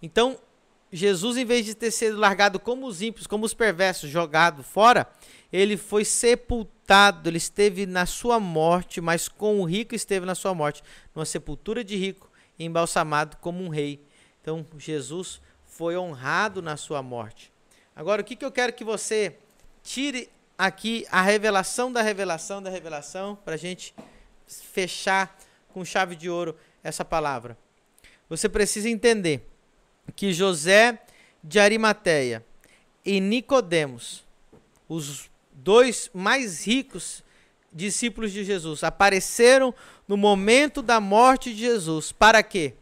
Então, 0.00 0.38
Jesus, 0.92 1.36
em 1.36 1.44
vez 1.44 1.66
de 1.66 1.74
ter 1.74 1.90
sido 1.90 2.16
largado 2.16 2.60
como 2.60 2.86
os 2.86 3.02
ímpios, 3.02 3.26
como 3.26 3.44
os 3.44 3.54
perversos, 3.54 4.08
jogado 4.08 4.62
fora, 4.62 5.10
ele 5.52 5.76
foi 5.76 6.04
sepultado, 6.04 7.28
ele 7.28 7.38
esteve 7.38 7.86
na 7.86 8.06
sua 8.06 8.38
morte, 8.38 9.00
mas 9.00 9.26
com 9.26 9.60
o 9.60 9.64
rico 9.64 9.96
esteve 9.96 10.24
na 10.24 10.36
sua 10.36 10.54
morte, 10.54 10.80
numa 11.12 11.24
sepultura 11.24 11.82
de 11.82 11.96
rico, 11.96 12.30
embalsamado 12.56 13.36
como 13.38 13.64
um 13.64 13.68
rei. 13.68 14.00
Então, 14.40 14.64
Jesus 14.78 15.40
foi 15.64 15.96
honrado 15.96 16.62
na 16.62 16.76
sua 16.76 17.02
morte. 17.02 17.52
Agora, 17.96 18.22
o 18.22 18.24
que, 18.24 18.36
que 18.36 18.44
eu 18.44 18.52
quero 18.52 18.72
que 18.72 18.84
você 18.84 19.36
tire 19.86 20.28
aqui 20.58 21.06
a 21.12 21.22
revelação 21.22 21.92
da 21.92 22.02
revelação 22.02 22.60
da 22.60 22.68
revelação, 22.68 23.38
para 23.44 23.54
a 23.54 23.58
gente 23.58 23.94
fechar 24.46 25.38
com 25.68 25.84
chave 25.84 26.16
de 26.16 26.28
ouro 26.28 26.56
essa 26.82 27.04
palavra. 27.04 27.56
Você 28.28 28.48
precisa 28.48 28.90
entender 28.90 29.48
que 30.16 30.32
José 30.32 31.00
de 31.42 31.60
Arimateia 31.60 32.44
e 33.04 33.20
Nicodemos, 33.20 34.24
os 34.88 35.30
dois 35.52 36.10
mais 36.12 36.66
ricos 36.66 37.22
discípulos 37.72 38.32
de 38.32 38.44
Jesus, 38.44 38.82
apareceram 38.82 39.72
no 40.08 40.16
momento 40.16 40.82
da 40.82 40.98
morte 40.98 41.54
de 41.54 41.60
Jesus. 41.60 42.10
Para 42.10 42.42
quê? 42.42 42.74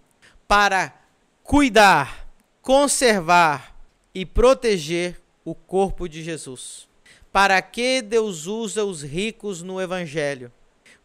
Para 0.49 0.95
cuidar, 1.43 2.27
conservar 2.63 3.77
e 4.15 4.25
proteger 4.25 5.21
o 5.45 5.55
corpo 5.55 6.09
de 6.09 6.23
Jesus. 6.23 6.89
Para 7.35 7.61
que 7.61 8.01
Deus 8.01 8.47
usa 8.47 8.85
os 8.85 9.03
ricos 9.03 9.61
no 9.61 9.81
evangelho? 9.81 10.53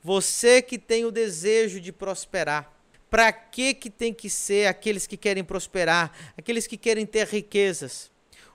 Você 0.04 0.62
que 0.62 0.78
tem 0.78 1.04
o 1.04 1.12
desejo 1.12 1.82
de 1.82 1.92
prosperar, 1.92 2.72
para 3.10 3.34
que 3.34 3.74
que 3.74 3.90
tem 3.90 4.14
que 4.14 4.30
ser 4.30 4.68
aqueles 4.68 5.08
que 5.08 5.18
querem 5.18 5.44
prosperar, 5.44 6.12
aqueles 6.38 6.68
que 6.68 6.78
querem 6.78 7.04
ter 7.04 7.26
riquezas? 7.26 8.12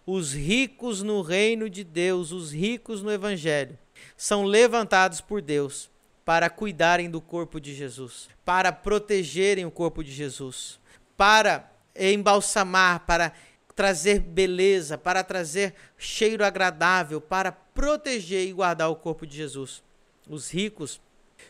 Os 0.06 0.32
ricos 0.32 1.02
no 1.02 1.20
reino 1.20 1.68
de 1.68 1.82
Deus, 1.82 2.30
os 2.30 2.52
ricos 2.52 3.02
no 3.02 3.10
evangelho, 3.10 3.76
são 4.16 4.44
levantados 4.44 5.20
por 5.20 5.42
Deus 5.42 5.90
para 6.24 6.48
cuidarem 6.48 7.10
do 7.10 7.20
corpo 7.20 7.60
de 7.60 7.74
Jesus, 7.74 8.28
para 8.44 8.70
protegerem 8.70 9.66
o 9.66 9.70
corpo 9.72 10.04
de 10.04 10.12
Jesus, 10.12 10.78
para 11.16 11.68
embalsamar, 11.98 13.00
para 13.04 13.32
trazer 13.74 14.20
beleza, 14.20 14.96
para 14.96 15.24
trazer 15.24 15.74
cheiro 15.98 16.44
agradável, 16.44 17.20
para 17.20 17.63
proteger 17.74 18.46
e 18.46 18.52
guardar 18.52 18.88
o 18.88 18.96
corpo 18.96 19.26
de 19.26 19.37
Jesus. 19.37 19.82
Os 20.28 20.50
ricos 20.50 21.00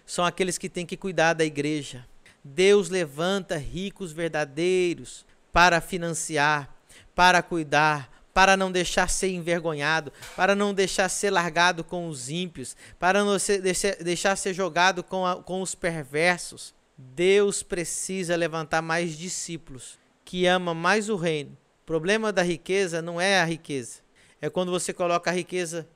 são 0.06 0.24
aqueles 0.24 0.58
que 0.58 0.68
têm 0.68 0.86
que 0.86 0.96
cuidar 0.96 1.34
da 1.34 1.44
igreja. 1.44 2.06
Deus 2.42 2.88
levanta 2.88 3.56
ricos 3.56 4.10
verdadeiros 4.12 5.24
para 5.52 5.80
financiar, 5.80 6.74
para 7.14 7.42
cuidar, 7.42 8.10
para 8.34 8.56
não 8.56 8.72
deixar 8.72 9.08
ser 9.08 9.28
envergonhado, 9.28 10.12
para 10.34 10.56
não 10.56 10.74
deixar 10.74 11.08
ser 11.08 11.30
largado 11.30 11.84
com 11.84 12.08
os 12.08 12.28
ímpios, 12.28 12.76
para 12.98 13.22
não 13.22 13.38
ser, 13.38 13.62
deixar 14.02 14.34
ser 14.36 14.52
jogado 14.52 15.04
com, 15.04 15.24
a, 15.24 15.36
com 15.36 15.62
os 15.62 15.74
perversos. 15.74 16.74
Deus 16.98 17.62
precisa 17.62 18.34
levantar 18.34 18.82
mais 18.82 19.16
discípulos 19.16 19.98
que 20.24 20.46
amam 20.46 20.74
mais 20.74 21.08
o 21.08 21.16
reino. 21.16 21.56
O 21.82 21.86
problema 21.86 22.32
da 22.32 22.42
riqueza 22.42 23.00
não 23.00 23.20
é 23.20 23.40
a 23.40 23.44
riqueza, 23.44 24.00
é 24.40 24.50
quando 24.50 24.72
você 24.72 24.92
coloca 24.92 25.30
a 25.30 25.34
riqueza 25.34 25.86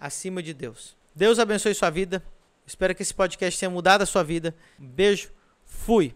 acima 0.00 0.42
de 0.42 0.54
Deus. 0.54 0.96
Deus 1.14 1.38
abençoe 1.38 1.74
sua 1.74 1.90
vida. 1.90 2.22
Espero 2.66 2.94
que 2.94 3.02
esse 3.02 3.12
podcast 3.12 3.58
tenha 3.58 3.70
mudado 3.70 4.02
a 4.02 4.06
sua 4.06 4.22
vida. 4.22 4.54
beijo, 4.78 5.30
fui! 5.66 6.14